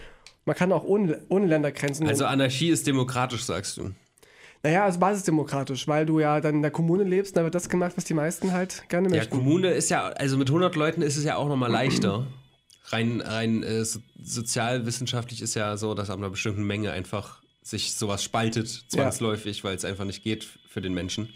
[0.43, 2.05] Man kann auch ohne, ohne Ländergrenzen.
[2.09, 3.91] also Anarchie ist demokratisch, sagst du.
[4.63, 7.93] naja, also basisdemokratisch, weil du ja dann in der Kommune lebst, da wird das gemacht,
[7.95, 9.37] was die meisten halt gerne Ja, möchten.
[9.37, 12.27] Kommune ist ja, also mit 100 Leuten ist es ja auch nochmal leichter,
[12.87, 17.93] rein, rein äh, so, sozialwissenschaftlich ist ja so, dass ab einer bestimmten Menge einfach sich
[17.93, 21.29] sowas spaltet, zwangsläufig, weil es einfach nicht geht für den Menschen.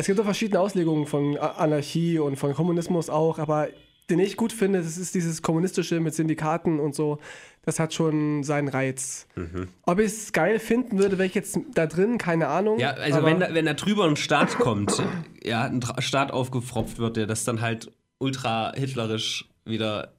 [0.00, 3.68] Es gibt auch verschiedene Auslegungen von A- Anarchie und von Kommunismus auch, aber
[4.08, 7.18] den ich gut finde, das ist dieses Kommunistische mit Syndikaten und so,
[7.62, 9.28] das hat schon seinen Reiz.
[9.36, 9.68] Mhm.
[9.84, 12.78] Ob ich es geil finden würde, wäre ich jetzt da drin, keine Ahnung.
[12.80, 15.00] Ja, also wenn da, wenn da drüber ein Staat kommt,
[15.44, 20.12] ja, ein Staat aufgefropft wird, der das dann halt ultra hitlerisch wieder,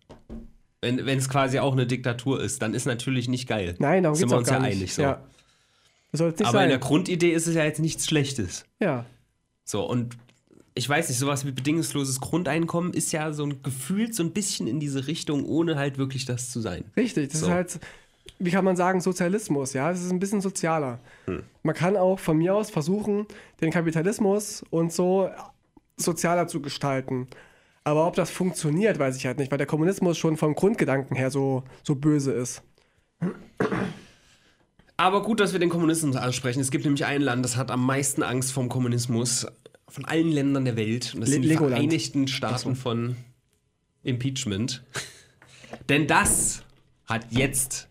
[0.82, 3.76] wenn es quasi auch eine Diktatur ist, dann ist natürlich nicht geil.
[3.80, 4.78] Nein, darum Sind geht es wir auch uns gar ja nicht.
[4.78, 5.02] einig so.
[5.02, 5.22] Ja.
[6.14, 6.70] Aber in sein.
[6.70, 8.66] der Grundidee ist es ja jetzt nichts Schlechtes.
[8.80, 9.06] ja.
[9.72, 10.18] So, und
[10.74, 14.68] ich weiß nicht, sowas wie bedingungsloses Grundeinkommen ist ja so ein Gefühl so ein bisschen
[14.68, 16.84] in diese Richtung, ohne halt wirklich das zu sein.
[16.98, 17.46] Richtig, das So.
[17.46, 17.80] ist halt,
[18.38, 21.00] wie kann man sagen, Sozialismus, ja, es ist ein bisschen sozialer.
[21.26, 21.44] Hm.
[21.64, 23.26] Man kann auch von mir aus versuchen,
[23.62, 25.30] den Kapitalismus und so
[25.96, 27.28] sozialer zu gestalten.
[27.86, 31.32] Aber ob das funktioniert, weiß ich halt nicht, weil der Kommunismus schon vom Grundgedanken her
[31.32, 32.62] so, so böse ist.
[35.02, 36.60] Aber gut, dass wir den Kommunismus ansprechen.
[36.60, 39.48] Es gibt nämlich ein Land, das hat am meisten Angst vom Kommunismus
[39.92, 41.14] von allen Ländern der Welt.
[41.14, 41.74] Und das Le- sind die Legoland.
[41.76, 43.16] Vereinigten Staaten von
[44.04, 44.84] Impeachment.
[45.90, 46.64] Denn das
[47.06, 47.88] hat jetzt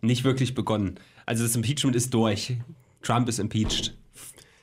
[0.00, 1.00] nicht wirklich begonnen.
[1.26, 2.56] Also das Impeachment ist durch.
[3.02, 3.94] Trump ist impeached.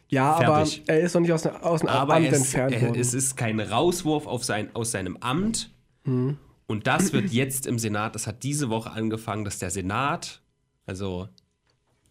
[0.10, 0.84] Ja, Fertig.
[0.86, 3.00] aber er ist noch nicht aus, aus dem Aber Amt es, entfernt er, worden.
[3.00, 5.72] es ist kein Rauswurf auf sein, aus seinem Amt.
[6.04, 6.38] Mhm.
[6.68, 10.42] Und das wird jetzt im Senat, das hat diese Woche angefangen, dass der Senat,
[10.86, 11.30] also,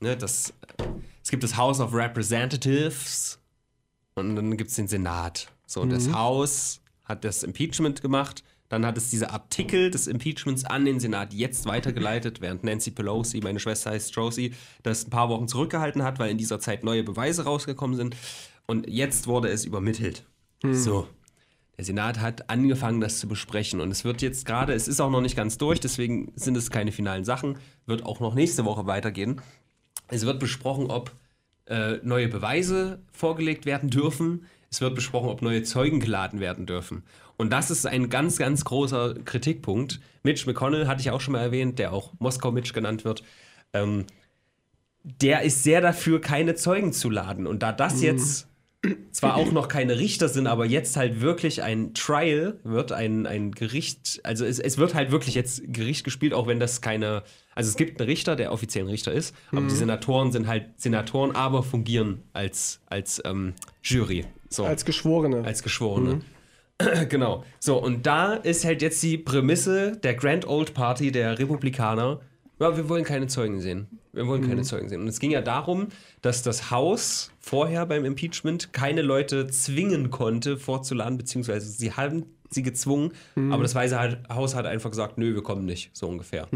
[0.01, 0.53] ne, das,
[1.23, 3.39] es gibt das House of Representatives
[4.15, 5.49] und dann gibt es den Senat.
[5.67, 5.95] So, und Mhm.
[5.95, 8.43] das Haus hat das Impeachment gemacht.
[8.69, 13.41] Dann hat es diese Artikel des Impeachments an den Senat jetzt weitergeleitet, während Nancy Pelosi,
[13.41, 14.55] meine Schwester heißt Josie,
[14.85, 18.15] das ein paar Wochen zurückgehalten hat, weil in dieser Zeit neue Beweise rausgekommen sind.
[18.67, 20.25] Und jetzt wurde es übermittelt.
[20.63, 21.09] So.
[21.77, 23.81] Der Senat hat angefangen, das zu besprechen.
[23.81, 26.71] Und es wird jetzt gerade, es ist auch noch nicht ganz durch, deswegen sind es
[26.71, 29.41] keine finalen Sachen, wird auch noch nächste Woche weitergehen.
[30.09, 31.11] Es wird besprochen, ob
[31.71, 34.47] äh, neue Beweise vorgelegt werden dürfen.
[34.71, 37.05] Es wird besprochen, ob neue Zeugen geladen werden dürfen.
[37.37, 40.01] Und das ist ein ganz, ganz großer Kritikpunkt.
[40.23, 43.23] Mitch McConnell hatte ich auch schon mal erwähnt, der auch Moskau-Mitch genannt wird.
[43.73, 44.05] Ähm,
[45.03, 47.47] der ist sehr dafür, keine Zeugen zu laden.
[47.47, 48.50] Und da das jetzt
[49.13, 53.53] zwar auch noch keine Richter sind, aber jetzt halt wirklich ein Trial wird, ein, ein
[53.53, 57.23] Gericht, also es, es wird halt wirklich jetzt Gericht gespielt, auch wenn das keine,
[57.55, 60.81] also es gibt einen Richter, der offiziell ein Richter ist, aber die Senatoren sind halt
[60.81, 64.25] Senatoren, aber fungieren als, als ähm, Jury.
[64.49, 65.45] So als Geschworene.
[65.45, 66.21] als Geschworene.
[67.09, 67.45] genau.
[67.59, 72.21] So, und da ist halt jetzt die Prämisse der Grand Old Party der Republikaner.
[72.59, 73.87] Ja, wir wollen keine Zeugen sehen.
[74.13, 75.01] Wir wollen keine Zeugen sehen.
[75.03, 75.89] Und es ging ja darum,
[76.21, 82.63] dass das Haus vorher beim Impeachment keine Leute zwingen konnte, vorzuladen, beziehungsweise sie haben sie
[82.63, 83.11] gezwungen,
[83.51, 86.47] aber das Weiße Haus hat einfach gesagt, nö, wir kommen nicht, so ungefähr.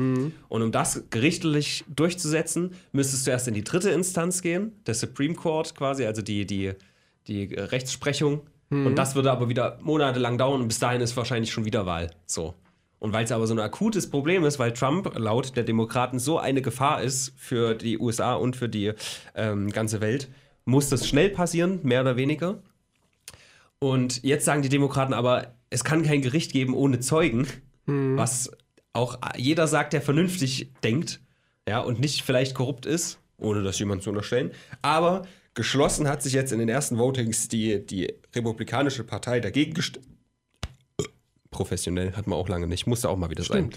[0.49, 5.35] Und um das gerichtlich durchzusetzen, müsstest du erst in die dritte Instanz gehen, der Supreme
[5.35, 6.75] Court quasi, also die, die,
[7.27, 8.43] die Rechtsprechung.
[8.71, 12.11] Und das würde aber wieder monatelang dauern und bis dahin ist wahrscheinlich schon wieder Wahl.
[12.27, 12.55] So.
[13.01, 16.39] Und weil es aber so ein akutes Problem ist, weil Trump laut der Demokraten so
[16.39, 18.93] eine Gefahr ist für die USA und für die
[19.35, 20.29] ähm, ganze Welt,
[20.65, 22.63] muss das schnell passieren, mehr oder weniger.
[23.79, 27.47] Und jetzt sagen die Demokraten aber, es kann kein Gericht geben ohne Zeugen,
[27.87, 28.51] was
[28.95, 31.21] auch jeder sagt, der vernünftig denkt,
[31.69, 34.53] ja, und nicht vielleicht korrupt ist, ohne das jemand zu unterstellen.
[34.83, 40.07] Aber geschlossen hat sich jetzt in den ersten Votings die, die Republikanische Partei dagegen gestellt.
[41.51, 43.71] Professionell hat man auch lange nicht, musste auch mal wieder sein.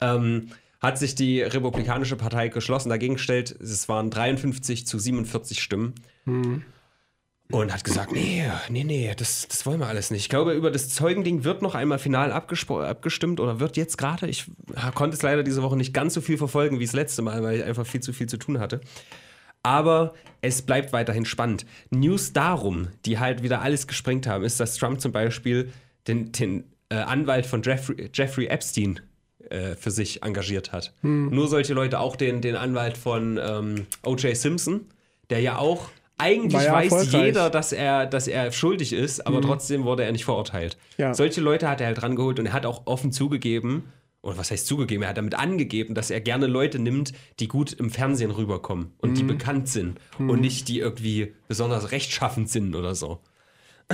[0.00, 3.52] Ähm, hat sich die Republikanische Partei geschlossen dagegen gestellt.
[3.60, 5.94] Es waren 53 zu 47 Stimmen.
[7.50, 10.22] Und hat gesagt, nee, nee, nee, das, das wollen wir alles nicht.
[10.22, 14.26] Ich glaube, über das Zeugending wird noch einmal final abgestimmt oder wird jetzt gerade.
[14.26, 14.46] Ich
[14.94, 17.58] konnte es leider diese Woche nicht ganz so viel verfolgen wie das letzte Mal, weil
[17.58, 18.80] ich einfach viel zu viel zu tun hatte.
[19.62, 21.66] Aber es bleibt weiterhin spannend.
[21.90, 25.72] News darum, die halt wieder alles gesprengt haben, ist, dass Trump zum Beispiel
[26.08, 29.00] den, den äh, Anwalt von Jeffrey, Jeffrey Epstein
[29.50, 30.94] äh, für sich engagiert hat.
[31.30, 34.36] Nur solche Leute, auch den, den Anwalt von ähm, O.J.
[34.36, 34.86] Simpson,
[35.30, 35.90] der ja auch
[36.22, 40.24] eigentlich ja weiß jeder, dass er, dass er schuldig ist, aber trotzdem wurde er nicht
[40.24, 40.76] verurteilt.
[40.96, 41.14] Ja.
[41.14, 43.92] Solche Leute hat er halt rangeholt und er hat auch offen zugegeben,
[44.22, 47.72] oder was heißt zugegeben, er hat damit angegeben, dass er gerne Leute nimmt, die gut
[47.72, 52.94] im Fernsehen rüberkommen und die bekannt sind und nicht die irgendwie besonders rechtschaffend sind oder
[52.94, 53.18] so.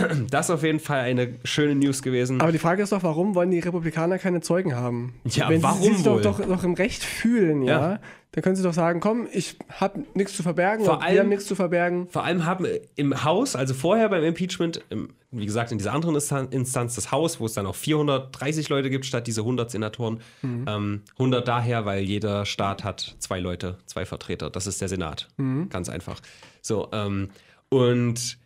[0.30, 2.40] Das ist auf jeden Fall eine schöne News gewesen.
[2.40, 5.14] Aber die Frage ist doch, warum wollen die Republikaner keine Zeugen haben?
[5.24, 6.22] Ja, Wenn warum sie sich wohl?
[6.22, 8.01] doch, doch, doch im Recht fühlen, ja, Ja.
[8.32, 11.20] dann können sie doch sagen, komm, ich habe nichts zu verbergen, Vor oder allem- wir
[11.22, 12.09] haben nichts zu verbergen.
[12.11, 16.14] Vor allem haben im Haus, also vorher beim Impeachment, im, wie gesagt, in dieser anderen
[16.14, 20.20] Instan- Instanz, das Haus, wo es dann auch 430 Leute gibt, statt diese 100 Senatoren.
[20.42, 24.51] Ähm, 100 daher, weil jeder Staat hat zwei Leute, zwei Vertreter.
[24.51, 25.28] Das ist der Senat.
[25.70, 26.20] Ganz einfach.
[26.62, 27.30] So, ähm,
[27.70, 28.38] und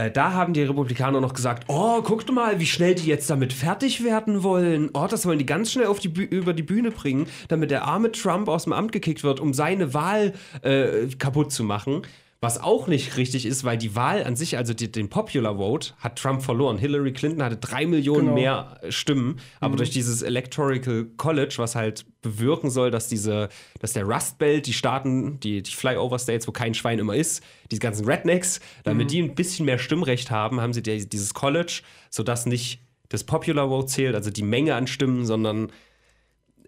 [0.00, 3.52] äh, da haben die Republikaner noch gesagt, oh, guckt mal, wie schnell die jetzt damit
[3.52, 4.90] fertig werden wollen.
[4.94, 8.48] Oh, das wollen die ganz schnell die über die Bühne bringen, damit der arme Trump
[8.48, 10.32] aus dem Amt gekickt wird, um seine Wahl
[10.62, 12.02] äh, kaputt zu machen.
[12.42, 15.92] Was auch nicht richtig ist, weil die Wahl an sich, also die, den Popular Vote,
[15.98, 16.78] hat Trump verloren.
[16.78, 18.34] Hillary Clinton hatte drei Millionen Genau.
[18.34, 20.80] mehr äh, Stimmen, aber durch dieses Electoral
[21.18, 25.70] College, was halt bewirken soll, dass diese, dass der Rust Belt, die Staaten, die, die
[25.70, 29.78] Flyover States, wo kein Schwein immer ist, diese ganzen Rednecks, damit die ein bisschen mehr
[29.78, 32.80] Stimmrecht haben, haben sie die, dieses College, sodass nicht
[33.10, 35.70] das Popular Vote zählt, also die Menge an Stimmen, sondern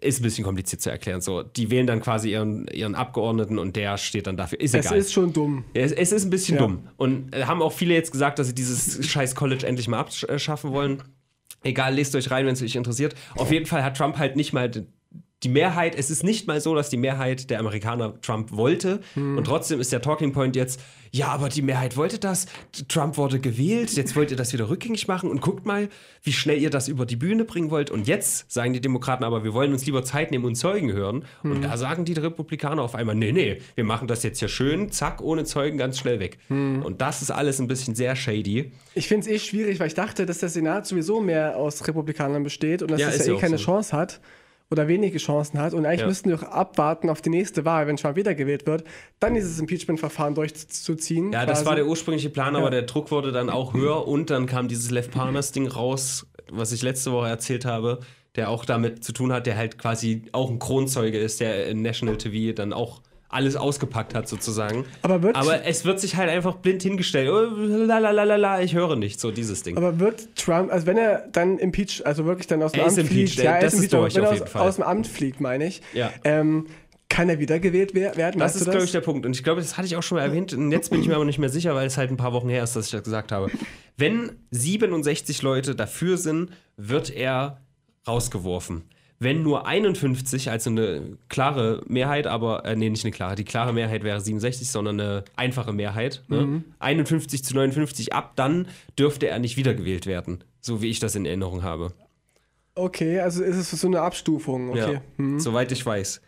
[0.03, 1.21] ist ein bisschen kompliziert zu erklären.
[1.21, 4.59] So, die wählen dann quasi ihren, ihren Abgeordneten und der steht dann dafür.
[4.59, 4.97] Ist Es egal.
[4.99, 5.63] ist schon dumm.
[5.73, 6.61] Es, es ist ein bisschen Ja.
[6.61, 6.87] dumm.
[6.97, 10.71] Und äh, haben auch viele jetzt gesagt, dass sie dieses scheiß College endlich mal abschaffen
[10.71, 11.03] wollen.
[11.63, 13.15] Egal, lest euch rein, wenn es euch interessiert.
[13.35, 14.69] Auf jeden Fall hat Trump halt nicht mal
[15.43, 15.95] die Mehrheit.
[15.95, 18.99] Es ist nicht mal so, dass die Mehrheit der Amerikaner Trump wollte.
[19.15, 20.79] Und trotzdem ist der Talking Point jetzt,
[21.11, 22.47] ja, aber die Mehrheit wollte das.
[22.87, 23.91] Trump wurde gewählt.
[23.93, 25.29] Jetzt wollt ihr das wieder rückgängig machen.
[25.29, 25.89] Und guckt mal,
[26.23, 27.91] wie schnell ihr das über die Bühne bringen wollt.
[27.91, 31.25] Und jetzt sagen die Demokraten aber, wir wollen uns lieber Zeit nehmen und Zeugen hören.
[31.43, 34.91] Und da sagen die Republikaner auf einmal, nee, nee, wir machen das jetzt hier schön,
[34.91, 36.39] zack, ohne Zeugen, ganz schnell weg.
[36.49, 38.71] Und das ist alles ein bisschen sehr shady.
[38.95, 42.43] Ich finde es eh schwierig, weil ich dachte, dass der Senat sowieso mehr aus Republikanern
[42.43, 43.65] besteht und dass Ja, es ja eh keine so.
[43.65, 44.19] Chance hat
[44.73, 45.73] oder wenige Chancen hat.
[45.73, 46.07] Und eigentlich Ja.
[46.07, 48.83] müssten wir auch abwarten auf die nächste Wahl, wenn Trump wiedergewählt wird,
[49.21, 51.31] dann dieses Impeachment-Verfahren durchzuziehen.
[51.31, 51.65] Ja, das quasi.
[51.67, 52.71] war der ursprüngliche Plan, aber Ja.
[52.71, 56.81] der Druck wurde dann auch höher und dann kam dieses Lev Parnas-Ding raus, was ich
[56.81, 57.99] letzte Woche erzählt habe,
[58.35, 61.81] der auch damit zu tun hat, der halt quasi auch ein Kronzeuge ist, der in
[61.81, 63.01] National TV dann auch
[63.33, 64.85] alles ausgepackt hat sozusagen.
[65.01, 67.29] Aber wird- aber es wird sich halt einfach blind hingestellt.
[67.29, 69.75] Oh, lalalala, ich höre nicht, so dieses Ding.
[69.77, 73.07] Aber wird Trump, also wenn er dann impeached, also wirklich dann aus dem Er Amt
[73.07, 76.11] fliegt, ja, das ist durch wenn er aus, aus dem Amt fliegt, meine ich, Ja.
[76.23, 76.67] ähm,
[77.09, 78.39] kann er wiedergewählt wer- werden?
[78.39, 79.25] Das ist, glaube ich, der Punkt.
[79.25, 80.51] Und ich glaube, das hatte ich auch schon mal erwähnt.
[80.53, 82.49] Und jetzt bin ich mir aber nicht mehr sicher, weil es halt ein paar Wochen
[82.49, 83.51] her ist, dass ich das gesagt habe.
[83.97, 87.59] Wenn 67 Leute dafür sind, wird er
[88.07, 88.83] rausgeworfen.
[89.23, 93.73] Wenn nur 51, also eine klare Mehrheit, aber, äh, nee, nicht eine klare, die klare
[93.73, 96.63] Mehrheit wäre 67, sondern eine einfache Mehrheit, ne?
[96.79, 98.67] 51 zu 59 ab, dann
[98.99, 101.93] dürfte er nicht wiedergewählt werden, so wie ich das in Erinnerung habe.
[102.75, 104.99] Okay, also ist es so eine Abstufung, okay.
[105.17, 106.21] Ja, soweit ich weiß.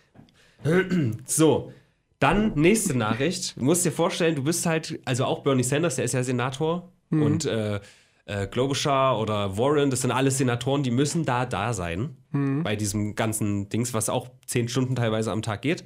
[1.25, 1.73] so,
[2.19, 3.57] dann nächste Nachricht.
[3.57, 6.91] Du musst dir vorstellen, du bist halt, also auch Bernie Sanders, der ist ja Senator
[7.11, 7.79] und äh,
[8.25, 12.17] äh, Klobuchar oder Warren, das sind alles Senatoren, die müssen da da sein
[12.63, 15.83] bei diesem ganzen Dings, was auch zehn Stunden teilweise am Tag geht.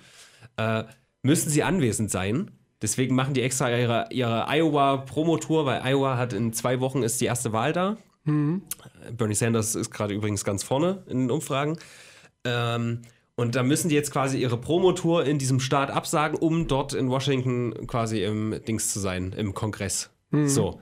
[0.57, 0.83] Äh,
[1.21, 2.51] müssen sie anwesend sein.
[2.81, 7.25] Deswegen machen die extra ihre, ihre Iowa-Promotour, weil Iowa hat in zwei Wochen ist die
[7.25, 7.97] erste Wahl da.
[9.17, 11.77] Bernie Sanders ist gerade übrigens ganz vorne in den Umfragen.
[12.45, 13.01] Ähm,
[13.35, 17.09] und da müssen die jetzt quasi ihre Promotour in diesem Staat absagen, um dort in
[17.09, 20.09] Washington quasi im Dings zu sein, im Kongress.
[20.47, 20.81] So.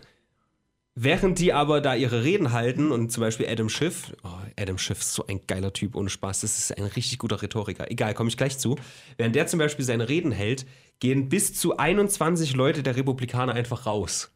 [1.00, 4.30] Während die aber da ihre Reden halten und zum Beispiel Adam Schiff, oh,
[4.60, 7.92] Adam Schiff ist so ein geiler Typ, ohne Spaß, das ist ein richtig guter Rhetoriker.
[7.92, 8.78] Egal, komme ich gleich zu.
[9.16, 10.66] Während der zum Beispiel seine Reden hält,
[11.00, 14.32] gehen bis zu 21 Leute der Republikaner einfach raus.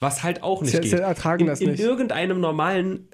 [0.00, 0.90] Was halt auch nicht Sie- geht.
[0.92, 1.80] sie ertragen in, das in nicht.
[1.80, 3.08] irgendeinem normalen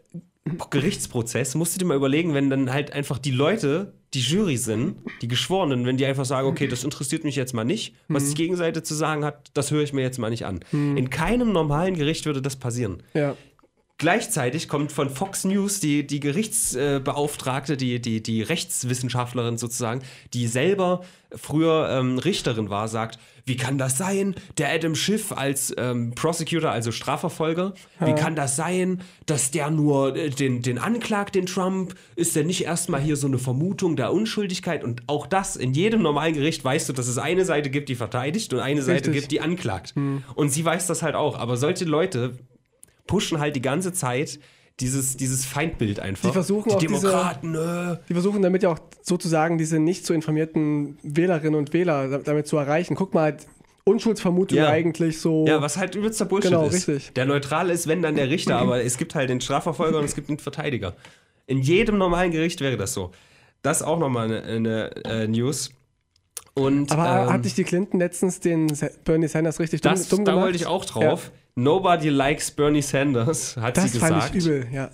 [0.70, 4.97] Gerichtsprozess musst du dir mal überlegen, wenn dann halt einfach die Leute, die Jury sind,
[5.22, 8.34] die Geschworenen, wenn die einfach sagen, okay, das interessiert mich jetzt mal nicht, was die
[8.34, 10.61] Gegenseite zu sagen hat, das höre ich mir jetzt mal nicht an.
[10.72, 13.03] In keinem normalen Gericht würde das passieren.
[13.14, 13.36] Ja.
[14.03, 20.03] Gleichzeitig kommt von Fox News die, die Gerichtsbeauftragte, die, die, die Rechtswissenschaftlerin sozusagen,
[20.34, 24.34] die selber früher ähm, Richterin war, sagt, wie kann das sein?
[24.59, 30.16] Der Adam Schiff als ähm, Prosecutor, also Strafverfolger, wie kann das sein, dass der nur
[30.16, 31.94] äh, den, den anklagt, den Trump?
[32.16, 34.82] Ist der nicht erstmal hier so eine Vermutung der Unschuldigkeit?
[34.82, 37.94] Und auch das, in jedem normalen Gericht weißt du, dass es eine Seite gibt, die
[37.94, 39.12] verteidigt und eine Seite Richtig.
[39.14, 39.94] gibt, die anklagt.
[40.34, 41.38] Und sie weiß das halt auch.
[41.38, 42.32] Aber solche Leute
[43.13, 44.41] pushen halt die ganze Zeit
[44.81, 46.31] dieses, dieses Feindbild einfach.
[46.31, 50.07] Die versuchen die auch diese- Demokraten, äh, Die versuchen damit ja auch sozusagen diese nicht
[50.07, 52.95] so informierten Wählerinnen und Wähler da- damit zu erreichen.
[52.95, 53.37] Guck mal,
[53.85, 54.69] Unschuldsvermutung Ja.
[54.71, 55.45] eigentlich so.
[55.47, 56.89] Ja, was halt übelster Bullshit Genau, ist.
[56.89, 57.13] richtig.
[57.13, 60.15] Der Neutrale ist, wenn dann der Richter, aber es gibt halt den Strafverfolger und es
[60.15, 60.95] gibt den Verteidiger.
[61.47, 63.11] In jedem normalen Gericht wäre das so.
[63.61, 65.71] Das auch nochmal eine, eine äh, News.
[66.55, 68.73] Und, Aber ähm, hat nicht die Clinton letztens den
[69.05, 70.45] Bernie Sanders richtig dumm, das, dumm da gemacht?
[70.47, 71.31] wollte ich auch drauf.
[71.55, 74.36] Nobody likes Bernie Sanders, hat Das sie fand gesagt.
[74.36, 74.90] ich übel, ja.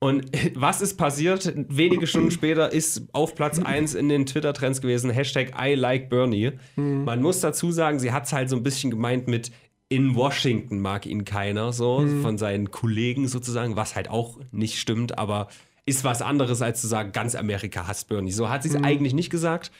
[0.00, 1.52] Und was ist passiert?
[1.68, 6.52] Wenige Stunden später ist auf Platz 1 in den Twitter-Trends gewesen, Hashtag I like Bernie.
[6.76, 9.50] Man muss dazu sagen, sie hat es halt so ein bisschen gemeint mit
[9.90, 15.18] in Washington mag ihn keiner, so von seinen Kollegen sozusagen, was halt auch nicht stimmt,
[15.18, 15.48] aber
[15.86, 18.30] ist was anderes als zu sagen, ganz Amerika hasst Bernie.
[18.30, 19.72] So hat sie es eigentlich nicht gesagt,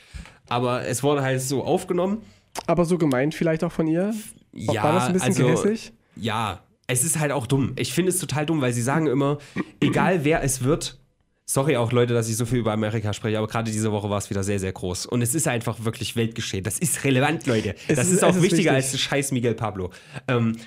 [0.47, 2.23] aber es wurde halt so aufgenommen.
[2.65, 4.13] Aber so gemeint vielleicht auch von ihr?
[4.51, 5.93] Ja, War das ein bisschen also, gehässig?
[6.21, 7.73] Ja, es ist halt auch dumm.
[7.77, 9.37] Ich finde es total dumm, weil sie sagen immer,
[9.79, 10.99] egal wer es wird,
[11.45, 14.17] sorry auch Leute, dass ich so viel über Amerika spreche, aber gerade diese Woche war
[14.17, 15.05] es wieder sehr, sehr groß.
[15.07, 16.63] Und es ist einfach wirklich Weltgeschehen.
[16.63, 17.75] Das ist relevant, Leute.
[17.87, 18.93] Es das ist- ist, auch wichtiger wichtig.
[18.93, 19.91] als scheiß Miguel Pablo.
[20.27, 20.57] Ähm,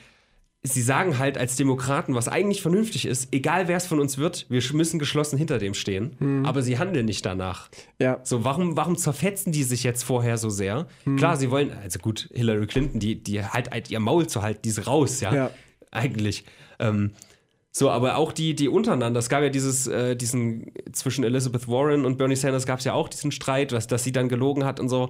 [0.64, 4.46] sie sagen halt als Demokraten, was eigentlich vernünftig ist, egal wer es von uns wird,
[4.48, 6.14] wir müssen geschlossen hinter dem stehen.
[6.18, 6.46] Hm.
[6.46, 7.68] Aber sie handeln nicht danach.
[7.98, 8.20] Ja.
[8.22, 10.86] So, warum, warum zerfetzen die sich jetzt vorher so sehr?
[11.04, 11.16] Hm.
[11.16, 14.60] Klar, sie wollen, also gut, Hillary Clinton, die, die halt, halt ihr Maul zu halten,
[14.64, 15.34] die ist raus, ja.
[15.34, 15.50] Ja.
[15.90, 16.44] Eigentlich.
[16.78, 17.10] Ähm,
[17.72, 22.04] so, aber auch die, die untereinander, es gab ja dieses, äh, diesen, zwischen Elizabeth Warren
[22.04, 24.78] und Bernie Sanders gab es ja auch diesen Streit, dass, dass sie dann gelogen hat
[24.78, 25.08] und so.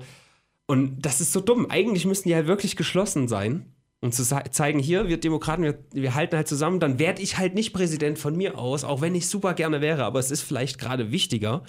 [0.67, 1.67] Und das ist so dumm.
[1.69, 3.67] Eigentlich müssten die halt wirklich geschlossen sein
[4.03, 7.55] und zu zeigen, hier, wir Demokraten, wir, wir halten halt zusammen, dann werde ich halt
[7.55, 10.79] nicht Präsident von mir aus, auch wenn ich super gerne wäre, aber es ist vielleicht
[10.79, 11.63] gerade wichtiger,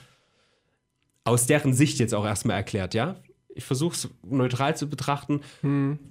[1.23, 3.15] aus deren Sicht jetzt auch erstmal erklärt, ja?
[3.55, 5.41] Ich versuche es neutral zu betrachten.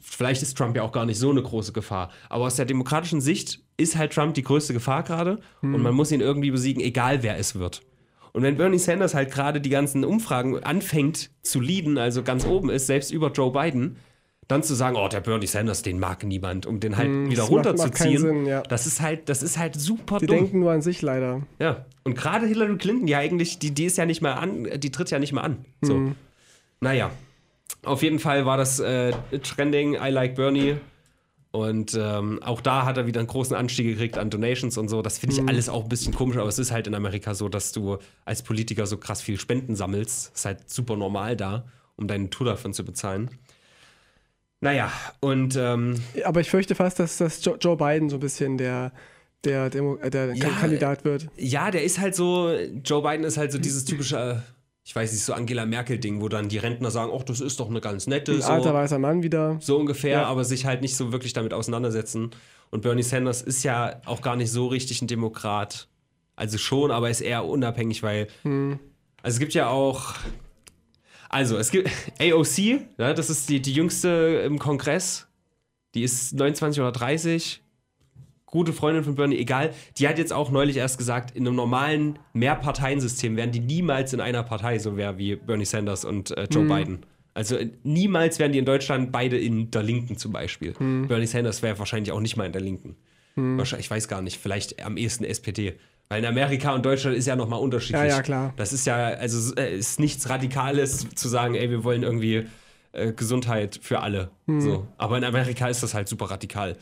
[0.01, 2.13] Vielleicht ist Trump ja auch gar nicht so eine große Gefahr.
[2.29, 6.13] Aber aus der demokratischen Sicht ist halt Trump die größte Gefahr gerade und man muss
[6.13, 7.83] ihn irgendwie besiegen, egal wer es wird.
[8.33, 12.71] Und wenn Bernie Sanders halt gerade die ganzen Umfragen anfängt zu leaden, also ganz oben
[12.71, 13.97] ist, selbst über Joe Biden,
[14.53, 17.51] dann zu sagen, oh, der Bernie Sanders, den mag niemand, um den halt wieder das
[17.51, 18.63] macht- macht runterzuziehen, keinen Sinn, ja.
[18.63, 20.37] das ist halt, das ist halt super Die dumm.
[20.37, 21.43] denken nur an sich leider.
[21.59, 24.91] Ja, und gerade Hillary Clinton, die eigentlich, die, die ist ja nicht mehr an, die
[24.91, 25.65] tritt ja nicht mehr an.
[25.81, 25.95] So.
[25.95, 26.15] Mhm.
[26.81, 27.11] Naja,
[27.85, 30.77] auf jeden Fall war das äh, Trending, I like Bernie.
[31.51, 35.03] Und ähm, auch da hat er wieder einen großen Anstieg gekriegt an Donations und so.
[35.03, 35.49] Das finde ich Mhm.
[35.51, 38.43] alles auch ein bisschen komisch, aber es ist halt in Amerika so, dass du als
[38.43, 40.35] Politiker so krass viel Spenden sammelst.
[40.35, 43.31] Ist halt super normal da, um deine Tour davon zu bezahlen.
[44.63, 44.91] Naja,
[45.21, 48.93] und ähm, Aber ich fürchte fast, dass, dass Jo- Joe Biden so ein bisschen der,
[49.45, 51.27] der, Demo äh, der Ja, Kandidat wird.
[51.37, 52.51] Ja, der ist halt so,
[52.85, 54.37] Joe Biden ist halt so dieses typische, äh,
[54.85, 57.69] ich weiß nicht, so Angela Merkel-Ding, wo dann die Rentner sagen, ach, das ist doch
[57.69, 59.57] eine ganz nette, Ein alter so, weißer Mann wieder.
[59.61, 60.25] so ungefähr, Ja.
[60.27, 62.31] aber sich halt nicht so wirklich damit auseinandersetzen.
[62.71, 65.89] Und Bernie Sanders ist ja auch gar nicht so richtig ein Demokrat.
[66.37, 68.79] Also schon, aber ist eher unabhängig, weil, Hm.
[69.23, 70.15] also es gibt ja auch,
[71.33, 72.59] also es gibt AOC,
[72.99, 75.27] ja, das ist die, die jüngste im Kongress,
[75.95, 77.63] die ist 29 oder 30,
[78.47, 79.73] gute Freundin von Bernie, egal.
[79.97, 84.21] Die hat jetzt auch neulich erst gesagt, in einem normalen Mehrparteiensystem wären die niemals in
[84.21, 87.01] einer Partei so wer wie Bernie Sanders und äh, Joe Biden.
[87.35, 90.75] Also niemals wären die in Deutschland beide in der Linken zum Beispiel.
[91.09, 92.97] Bernie Sanders wäre wahrscheinlich auch nicht mal in der Linken.
[93.57, 95.79] Wahrscheinlich, ich weiß gar nicht, vielleicht am ehesten SPD.
[96.13, 98.03] Weil in Amerika und Deutschland ist ja nochmal unterschiedlich.
[98.03, 98.53] Ja, ja, klar.
[98.57, 102.45] Das ist ja, also äh, ist nichts Radikales zu sagen, ey, wir wollen irgendwie
[102.93, 104.31] äh, Gesundheit für alle.
[104.47, 104.87] So.
[104.99, 106.77] Aber in Amerika ist das halt super radikal.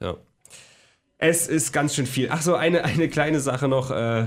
[0.00, 0.16] Ja.
[1.18, 2.26] Es ist ganz schön viel.
[2.32, 3.92] Ach so, eine, eine kleine Sache noch.
[3.92, 4.26] Äh,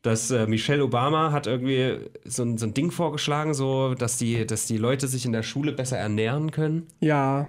[0.00, 4.46] dass äh, Michelle Obama hat irgendwie so ein, so ein Ding vorgeschlagen, so dass die,
[4.46, 6.88] dass die Leute sich in der Schule besser ernähren können.
[7.00, 7.48] Ja,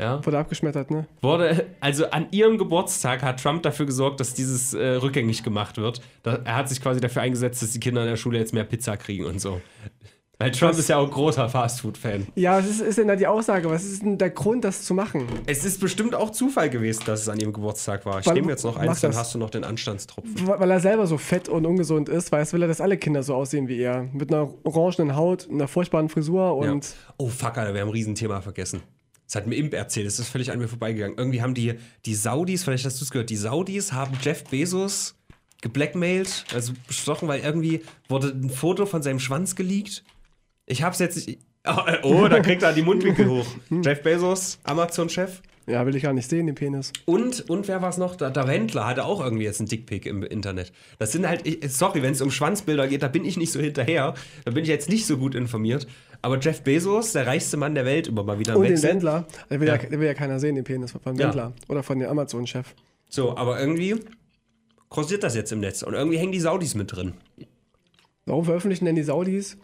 [0.00, 0.24] Ja.
[0.26, 1.06] wurde abgeschmettert, ne?
[1.22, 6.02] Wurde, also an ihrem Geburtstag hat Trump dafür gesorgt, dass dieses äh, rückgängig gemacht wird.
[6.22, 8.64] Da, er hat sich quasi dafür eingesetzt, dass die Kinder in der Schule jetzt mehr
[8.64, 9.60] Pizza kriegen und so.
[10.38, 10.80] Weil Trump Was?
[10.80, 12.26] ist ja auch ein großer Fastfood-Fan.
[12.34, 13.70] Ja, was ist, ist denn da die Aussage?
[13.70, 15.26] Was ist denn der Grund, das zu machen?
[15.46, 18.20] Es ist bestimmt auch Zufall gewesen, dass es an ihrem Geburtstag war.
[18.20, 20.46] Ich Weil- nehme jetzt noch eins, dann hast du noch den Anstandstropfen.
[20.46, 23.22] Weil weil er selber so fett und ungesund ist, weiß, will er, dass alle Kinder
[23.22, 24.10] so aussehen wie er.
[24.12, 26.84] Mit einer orangenen Haut, einer furchtbaren Frisur und.
[26.84, 26.92] Ja.
[27.16, 28.82] Oh fuck, Alter, wir haben ein Riesenthema vergessen.
[29.26, 31.18] Das hat mir Imp erzählt, das ist völlig an mir vorbeigegangen.
[31.18, 31.74] Irgendwie haben die,
[32.04, 35.16] die Saudis, vielleicht hast du es gehört, die Saudis haben Jeff Bezos
[35.62, 40.04] geblackmailt, also bestochen, weil irgendwie wurde ein Foto von seinem Schwanz geleakt.
[40.66, 41.40] Ich hab's jetzt nicht.
[41.66, 43.46] Oh, oh da kriegt er die Mundwinkel hoch.
[43.84, 45.42] Jeff Bezos, Amazon-Chef.
[45.68, 46.92] Ja, will ich gar nicht sehen, den Penis.
[47.06, 48.14] Und, und wer war es noch?
[48.14, 50.72] Der, der Wendler hatte auch irgendwie jetzt einen Dickpick im Internet.
[51.00, 53.58] Das sind halt, ich, sorry, wenn es um Schwanzbilder geht, da bin ich nicht so
[53.58, 54.14] hinterher.
[54.44, 55.88] Da bin ich jetzt nicht so gut informiert.
[56.22, 58.90] Aber Jeff Bezos, der reichste Mann der Welt, immer mal wieder Und den Wechseln.
[58.94, 59.26] Wendler.
[59.50, 59.74] Den will ja.
[59.74, 59.82] Ja.
[59.82, 61.24] den will ja keiner sehen, den Penis von Ja.
[61.26, 61.52] Wendler.
[61.68, 62.72] Oder von dem Amazon-Chef.
[63.08, 63.96] So, aber irgendwie
[64.88, 65.82] kursiert das jetzt im Netz.
[65.82, 67.14] Und irgendwie hängen die Saudis mit drin.
[68.24, 69.56] Warum veröffentlichen denn die Saudis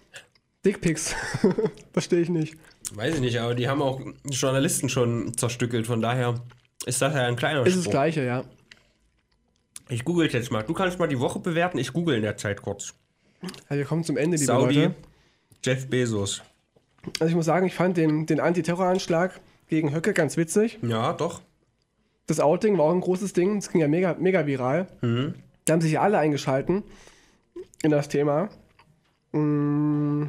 [0.65, 1.15] Dickpics?
[1.93, 2.57] Verstehe ich nicht.
[2.95, 5.87] Weiß ich nicht, aber die haben auch Journalisten schon zerstückelt.
[5.87, 6.35] Von daher
[6.85, 7.93] ist das ja ein kleiner Ist das Sprung.
[7.93, 8.45] Gleiche, ja.
[9.89, 10.63] Ich google jetzt mal.
[10.63, 11.79] Du kannst mal die Woche bewerten.
[11.79, 12.95] Ich google in der Zeit kurz.
[13.69, 14.95] Also wir kommen zum Ende, liebe Saudi, Leute.
[15.65, 16.43] Jeff Bezos.
[17.19, 20.79] Also ich muss sagen, ich fand den, den Antiterroranschlag gegen Höcke ganz witzig.
[20.83, 21.41] Ja, doch.
[22.27, 23.57] Das Outing war auch ein großes Ding.
[23.57, 24.87] Das ging ja mega, mega viral.
[25.65, 26.85] Da haben sich ja alle eingeschalten
[27.83, 28.49] in das Thema.
[29.33, 30.27] Mm.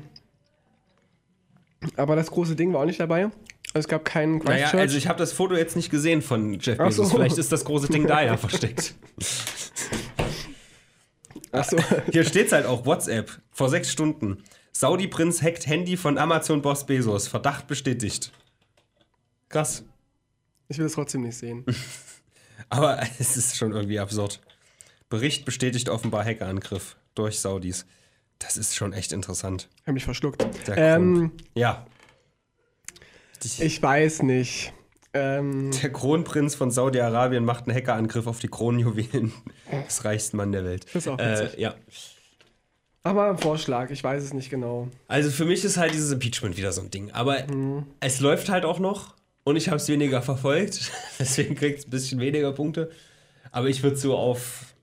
[1.97, 3.29] Aber das große Ding war auch nicht dabei.
[3.73, 4.81] Es gab keinen Naja, Christchurch.
[4.81, 7.09] also ich habe das Foto jetzt nicht gesehen von Jeff Ach Bezos.
[7.09, 7.15] so.
[7.15, 8.93] Vielleicht ist das große Ding da ja versteckt.
[11.51, 11.77] Achso.
[12.11, 14.43] Hier steht's halt auch, WhatsApp, vor sechs Stunden.
[14.71, 17.27] Saudi-Prinz hackt Handy von Amazon-Boss Bezos.
[17.27, 18.31] Verdacht bestätigt.
[19.49, 19.83] Krass.
[20.67, 21.63] Ich will es trotzdem nicht sehen.
[22.69, 24.41] Aber es ist schon irgendwie absurd.
[25.09, 27.85] Bericht bestätigt offenbar Hackerangriff durch Saudis.
[28.43, 29.69] Das ist schon echt interessant.
[29.77, 30.45] Ich habe mich verschluckt.
[30.75, 31.85] Ähm, ja.
[33.59, 34.73] ich weiß nicht.
[35.15, 39.31] Ähm, Der Kronprinz von Saudi-Arabien macht einen Hackerangriff auf die Kronjuwelen
[39.87, 40.85] des reichsten Mann der Welt.
[40.93, 41.57] Das ist auch witzig.
[41.57, 41.75] äh, ja.
[43.03, 44.87] aber ein Vorschlag, ich weiß es nicht genau.
[45.07, 47.11] Also für mich ist halt dieses Impeachment wieder so ein Ding.
[47.11, 47.85] Aber Mhm.
[47.99, 49.13] es läuft halt auch noch
[49.43, 50.91] und ich habe es weniger verfolgt.
[51.19, 52.89] Deswegen kriegt es ein bisschen weniger Punkte.
[53.51, 54.73] Aber ich würde so auf,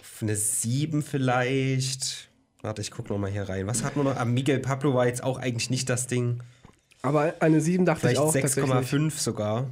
[0.00, 2.29] auf eine 7 vielleicht.
[2.62, 3.66] Warte, ich gucke nochmal hier rein.
[3.66, 4.16] Was hat man noch?
[4.16, 6.40] Ah, Miguel Pablo war jetzt auch eigentlich nicht das Ding.
[7.02, 8.64] Aber eine 7 dachte Vielleicht ich auch tatsächlich.
[8.66, 9.70] 6,5 sogar.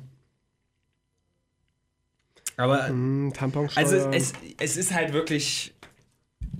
[2.56, 2.88] Aber
[3.34, 3.84] Tamponsteuer.
[3.84, 5.74] also es, es ist halt wirklich.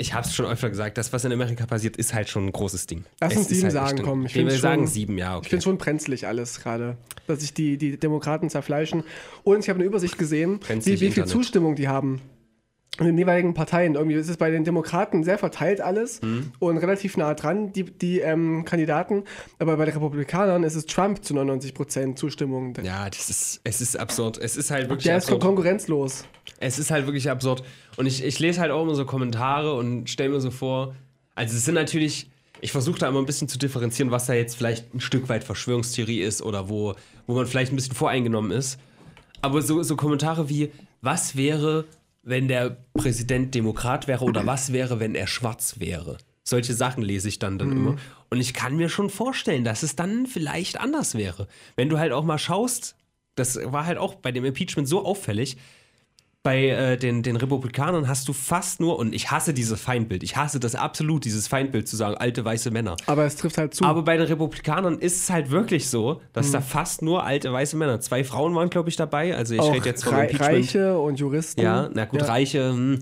[0.01, 2.53] Ich habe es schon öfter gesagt, das, was in Amerika passiert, ist halt schon ein
[2.53, 3.05] großes Ding.
[3.21, 4.27] Lass uns sieben halt sagen, komm.
[4.27, 5.49] Ich find's sagen sieben, ja, Ich okay.
[5.49, 9.03] finde schon brenzlig alles gerade, dass sich die, die Demokraten zerfleischen.
[9.43, 11.25] Und ich habe eine Übersicht gesehen, wie, wie viel.
[11.25, 12.21] Zustimmung die haben.
[12.99, 13.95] In den jeweiligen Parteien.
[13.95, 16.53] Irgendwie ist es bei den Demokraten sehr verteilt alles Mhm.
[16.59, 19.23] und relativ nah dran, die, die ähm, Kandidaten.
[19.61, 22.75] Aber bei den Republikanern ist es Trump zu 99% Zustimmung.
[22.83, 24.39] Ja, das ist, es ist absurd.
[24.39, 25.43] Es ist halt wirklich Der ist absurd.
[25.43, 26.25] konkurrenzlos.
[26.59, 27.63] Es ist halt wirklich absurd.
[27.97, 30.95] Und ich, ich lese halt auch immer so Kommentare und stelle mir so vor,
[31.37, 32.29] also es sind natürlich,
[32.61, 35.45] ich versuche da immer ein bisschen zu differenzieren, was da jetzt vielleicht ein Stück weit
[35.45, 36.95] Verschwörungstheorie ist oder wo,
[37.29, 38.79] wo man vielleicht ein bisschen voreingenommen ist.
[39.41, 41.85] Aber so, so Kommentare wie, was wäre,
[42.29, 46.19] wenn der Präsident Demokrat wäre oder was wäre, wenn er schwarz wäre?
[46.45, 47.97] Solche Sachen lese ich dann, dann immer.
[48.31, 51.47] Und ich kann mir schon vorstellen, dass es dann vielleicht anders wäre.
[51.77, 52.97] Wenn du halt auch mal schaust,
[53.35, 55.57] das war halt auch bei dem Impeachment so auffällig,
[56.45, 60.37] bei äh, den, den Republikanern hast du fast nur, und ich hasse dieses Feindbild, ich
[60.37, 62.97] hasse das absolut, dieses Feindbild zu sagen, alte weiße Männer.
[63.07, 63.85] Aber es trifft halt zu.
[63.85, 66.53] Aber bei den Republikanern ist es halt wirklich so, dass Mhm.
[66.53, 69.35] da fast nur alte weiße Männer, zwei Frauen waren, glaube ich, dabei.
[69.37, 70.51] Also ich rede jetzt von Rei- Impeachment.
[70.51, 71.61] Reiche und Juristen.
[71.61, 72.27] Ja, na gut, Ja.
[72.29, 72.99] Reiche, hm,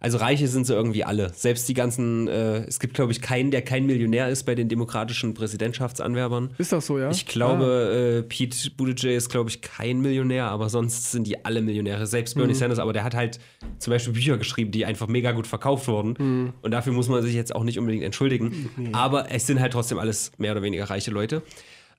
[0.00, 1.32] also Reiche sind so irgendwie alle.
[1.34, 4.68] Selbst die ganzen, äh, es gibt, glaube ich, keinen, der kein Millionär ist bei den
[4.68, 6.50] demokratischen Präsidentschaftsanwerbern.
[6.58, 7.10] Ist doch so, ja?
[7.10, 11.62] Ich glaube, äh, Pete Buttigieg ist, glaube ich, kein Millionär, aber sonst sind die alle
[11.62, 12.06] Millionäre.
[12.06, 12.56] Selbst Bernie Mhm.
[12.58, 13.38] Sanders, aber der hat halt
[13.78, 16.14] zum Beispiel Bücher geschrieben, die einfach mega gut verkauft wurden.
[16.18, 16.52] Mhm.
[16.62, 18.70] Und dafür muss man sich jetzt auch nicht unbedingt entschuldigen.
[18.92, 21.42] Aber es sind halt trotzdem alles mehr oder weniger reiche Leute.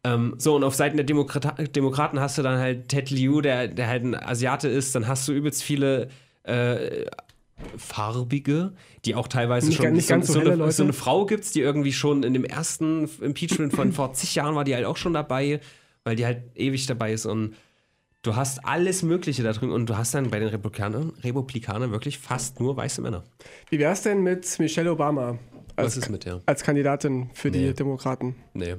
[0.04, 3.68] Ähm, so, und auf Seiten der Demokrata Demokraten hast du dann halt Ted Liu, der,
[3.68, 4.95] der halt ein Asiate ist.
[4.95, 6.08] Dann hast du übelst viele
[6.43, 7.06] äh,
[7.78, 8.74] Farbige,
[9.05, 11.53] die auch teilweise Nicht schon nicht so, ganz so so, eine, so eine Frau gibt,
[11.55, 14.97] die irgendwie schon in dem ersten Impeachment von vor zig Jahren war die halt auch
[14.97, 15.60] schon dabei,
[16.03, 17.55] weil die halt ewig dabei ist und
[18.22, 22.18] du hast alles Mögliche da drin und du hast dann bei den Republikanern, Republikanern wirklich
[22.20, 23.24] fast nur weiße Männer.
[23.70, 25.38] Wie wär's denn mit Michelle Obama
[25.76, 26.41] Was als, ist mit der?
[26.45, 27.74] als Kandidatin für die Nee.
[27.74, 28.36] Demokraten?
[28.53, 28.76] Nee.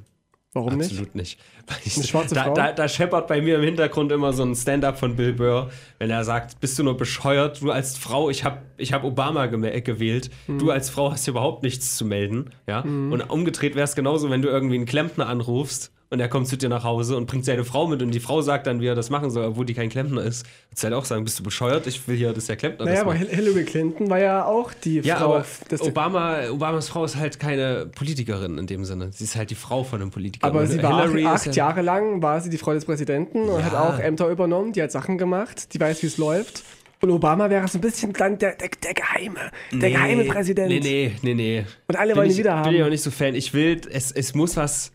[0.53, 0.90] Warum nicht?
[0.90, 1.38] Absolut nicht.
[1.68, 2.55] Weil ich, Eine schwarze da, Frau?
[2.55, 5.70] Da, da scheppert bei mir im Hintergrund immer so ein Stand-up von Bill Burr,
[6.01, 9.44] wenn er sagt, bist du nur bescheuert, du als Frau, ich habe ich hab Obama
[9.44, 10.59] geme- gewählt, Mhm.
[10.59, 12.51] du als Frau hast überhaupt nichts zu melden.
[12.66, 12.80] Ja?
[12.80, 16.56] Und umgedreht wäre es genauso, wenn du irgendwie einen Klempner anrufst und er kommt zu
[16.58, 18.96] dir nach Hause und bringt seine Frau mit und die Frau sagt dann, wie er
[18.96, 20.44] das machen soll, obwohl die kein Klempner ist.
[20.68, 22.96] Würdest du halt auch sagen, bist du bescheuert, ich will hier, dass der Klempner Naja,
[22.96, 23.28] das aber macht.
[23.28, 25.34] Hil- Hillary Clinton war ja auch die Ja, Frau.
[25.36, 25.44] aber
[25.80, 29.11] Obama, Obamas Frau ist halt keine Politikerin in dem Sinne.
[29.12, 30.44] Sie ist halt die Frau von einem Politiker.
[30.46, 32.84] aber Und sie war Hillary acht, acht ja- Jahre lang war sie die Frau des
[32.84, 33.66] Präsidenten und Ja.
[33.66, 36.64] hat auch Ämter übernommen, die hat Sachen gemacht, die weiß, wie es läuft.
[37.02, 40.68] Und Obama wäre so ein bisschen dann der, der, der Geheime, der geheime Präsident.
[40.68, 41.64] Nee, nee, nee, nee.
[41.88, 42.90] Und alle Bin wollen ihn ich, wieder Bin ich auch haben.
[42.90, 43.34] nicht so Fan.
[43.34, 44.92] Ich will, es, es muss was.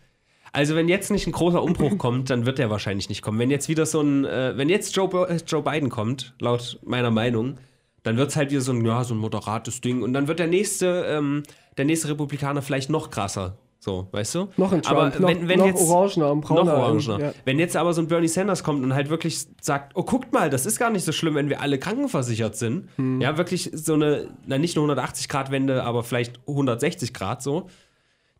[0.56, 3.38] Also, wenn jetzt nicht ein großer Umbruch kommt, dann wird der wahrscheinlich nicht kommen.
[3.38, 7.10] Wenn jetzt wieder so ein, äh, wenn jetzt Joe, äh, Joe Biden kommt, laut meiner
[7.10, 7.58] Meinung,
[8.04, 10.02] dann wird es halt wieder so ein, ja, so ein moderates Ding.
[10.02, 11.42] Und dann wird der nächste, ähm,
[11.76, 13.58] der nächste Republikaner vielleicht noch krasser.
[13.80, 14.48] So, weißt du?
[14.56, 16.64] Noch ein Trump, aber noch, wenn, wenn noch jetzt, orangener und brauner.
[16.64, 17.20] noch orangener.
[17.20, 17.32] Ja.
[17.44, 20.48] Wenn jetzt aber so ein Bernie Sanders kommt und halt wirklich sagt, oh, guckt mal,
[20.48, 22.88] das ist gar nicht so schlimm, wenn wir alle krankenversichert sind.
[22.96, 23.20] Hm.
[23.20, 27.68] Ja, wirklich so eine, na nicht eine 180-Grad-Wende, aber vielleicht 160 Grad so.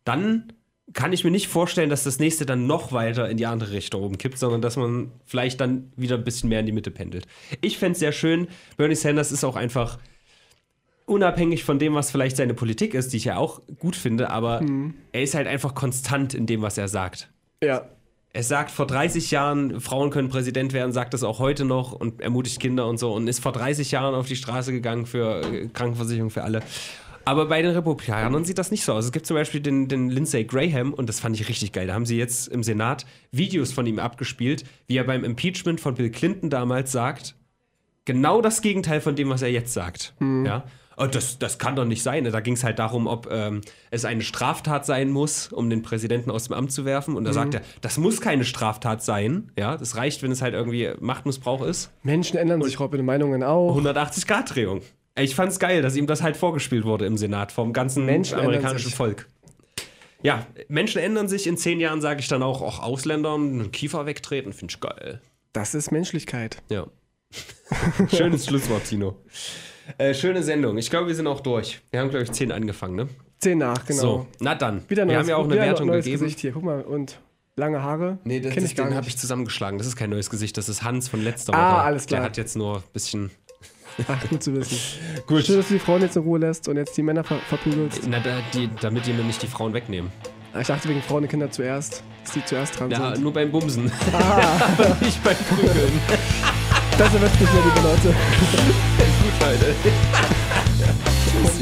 [0.03, 0.51] Dann
[0.93, 4.03] kann ich mir nicht vorstellen, dass das nächste dann noch weiter in die andere Richtung
[4.03, 7.27] oben kippt, sondern dass man vielleicht dann wieder ein bisschen mehr in die Mitte pendelt.
[7.61, 8.47] Ich fände es sehr schön.
[8.77, 9.99] Bernie Sanders ist auch einfach
[11.05, 14.61] unabhängig von dem, was vielleicht seine Politik ist, die ich ja auch gut finde, aber
[15.11, 17.29] er ist halt einfach konstant in dem, was er sagt.
[17.63, 17.87] Ja.
[18.33, 22.21] Er sagt vor 30 Jahren, Frauen können Präsident werden, sagt das auch heute noch und
[22.21, 25.67] ermutigt Kinder und so und ist vor 30 Jahren auf die Straße gegangen für äh,
[25.69, 26.61] Krankenversicherung für alle.
[27.27, 29.03] Aber bei den Republikanern sieht das nicht so aus.
[29.03, 31.87] Es gibt zum Beispiel den, den Lindsey Graham und das fand ich richtig geil.
[31.87, 35.95] Da haben sie jetzt im Senat Videos von ihm abgespielt, wie er beim Impeachment von
[35.95, 37.35] Bill Clinton damals sagt,
[38.05, 40.13] genau das Gegenteil von dem, was er jetzt sagt.
[40.21, 40.63] Ja.
[40.95, 42.23] Und das, das kann doch nicht sein.
[42.23, 43.59] Da ging es halt darum, ob ähm,
[43.91, 47.17] es eine Straftat sein muss, um den Präsidenten aus dem Amt zu werfen.
[47.17, 49.51] Und da sagt er, das muss keine Straftat sein.
[49.57, 51.91] Ja, das reicht, wenn es halt irgendwie Machtmissbrauch ist.
[52.01, 53.77] Menschen ändern sich, Robin, Meinungen auch.
[53.77, 54.81] 180-Grad-Drehung.
[55.17, 58.91] Ich fand's geil, dass ihm das halt vorgespielt wurde im Senat vom ganzen Menschen amerikanischen.
[58.91, 59.27] Volk.
[60.21, 61.47] Ja, Menschen ändern sich.
[61.47, 65.21] In zehn Jahren sage ich dann auch, auch Ausländern einen Kiefer wegtreten, finde ich geil.
[65.53, 66.57] Das ist Menschlichkeit.
[66.69, 66.87] Ja.
[68.09, 69.15] Schönes Schlusswort, Tino.
[69.97, 70.77] Äh, schöne Sendung.
[70.77, 71.81] Ich glaube, wir sind auch durch.
[71.91, 73.09] Wir haben, glaube ich, zehn angefangen, ne?
[73.39, 74.01] Zehn nach, genau.
[74.01, 74.83] So, na dann.
[74.89, 76.23] Wieder wir neues, haben ja auch eine Wertung neues gegeben.
[76.23, 76.51] Gesicht hier.
[76.51, 77.19] Guck mal, und
[77.55, 78.17] lange Haare.
[78.23, 78.97] Nee, das Kenn ist, ich gar den nicht.
[78.97, 79.77] habe ich zusammengeschlagen.
[79.77, 81.61] Das ist kein neues Gesicht, das ist Hans von letzter Woche.
[81.61, 82.21] Ah, alles klar.
[82.21, 83.31] Der hat jetzt nur ein bisschen.
[84.07, 84.77] Ach, gut zu wissen.
[85.25, 85.45] Gut.
[85.45, 88.01] Schön, dass du die Frauen jetzt in Ruhe lässt und jetzt die Männer ver verprügelst.
[88.07, 90.11] Na, da, die, damit die mir nicht die Frauen wegnehmen.
[90.59, 93.23] Ich dachte wegen Frauen und Kinder zuerst, dass die zuerst dran Ja, sind.
[93.23, 93.91] nur beim Bumsen.
[94.13, 95.99] Ah, Aber nicht beim Prügeln.
[96.97, 98.07] das wird nicht mehr, liebe Leute.
[99.21, 99.75] Gut, Leute.
[101.43, 101.59] Tschüss.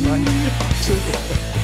[0.85, 1.54] Tschüss.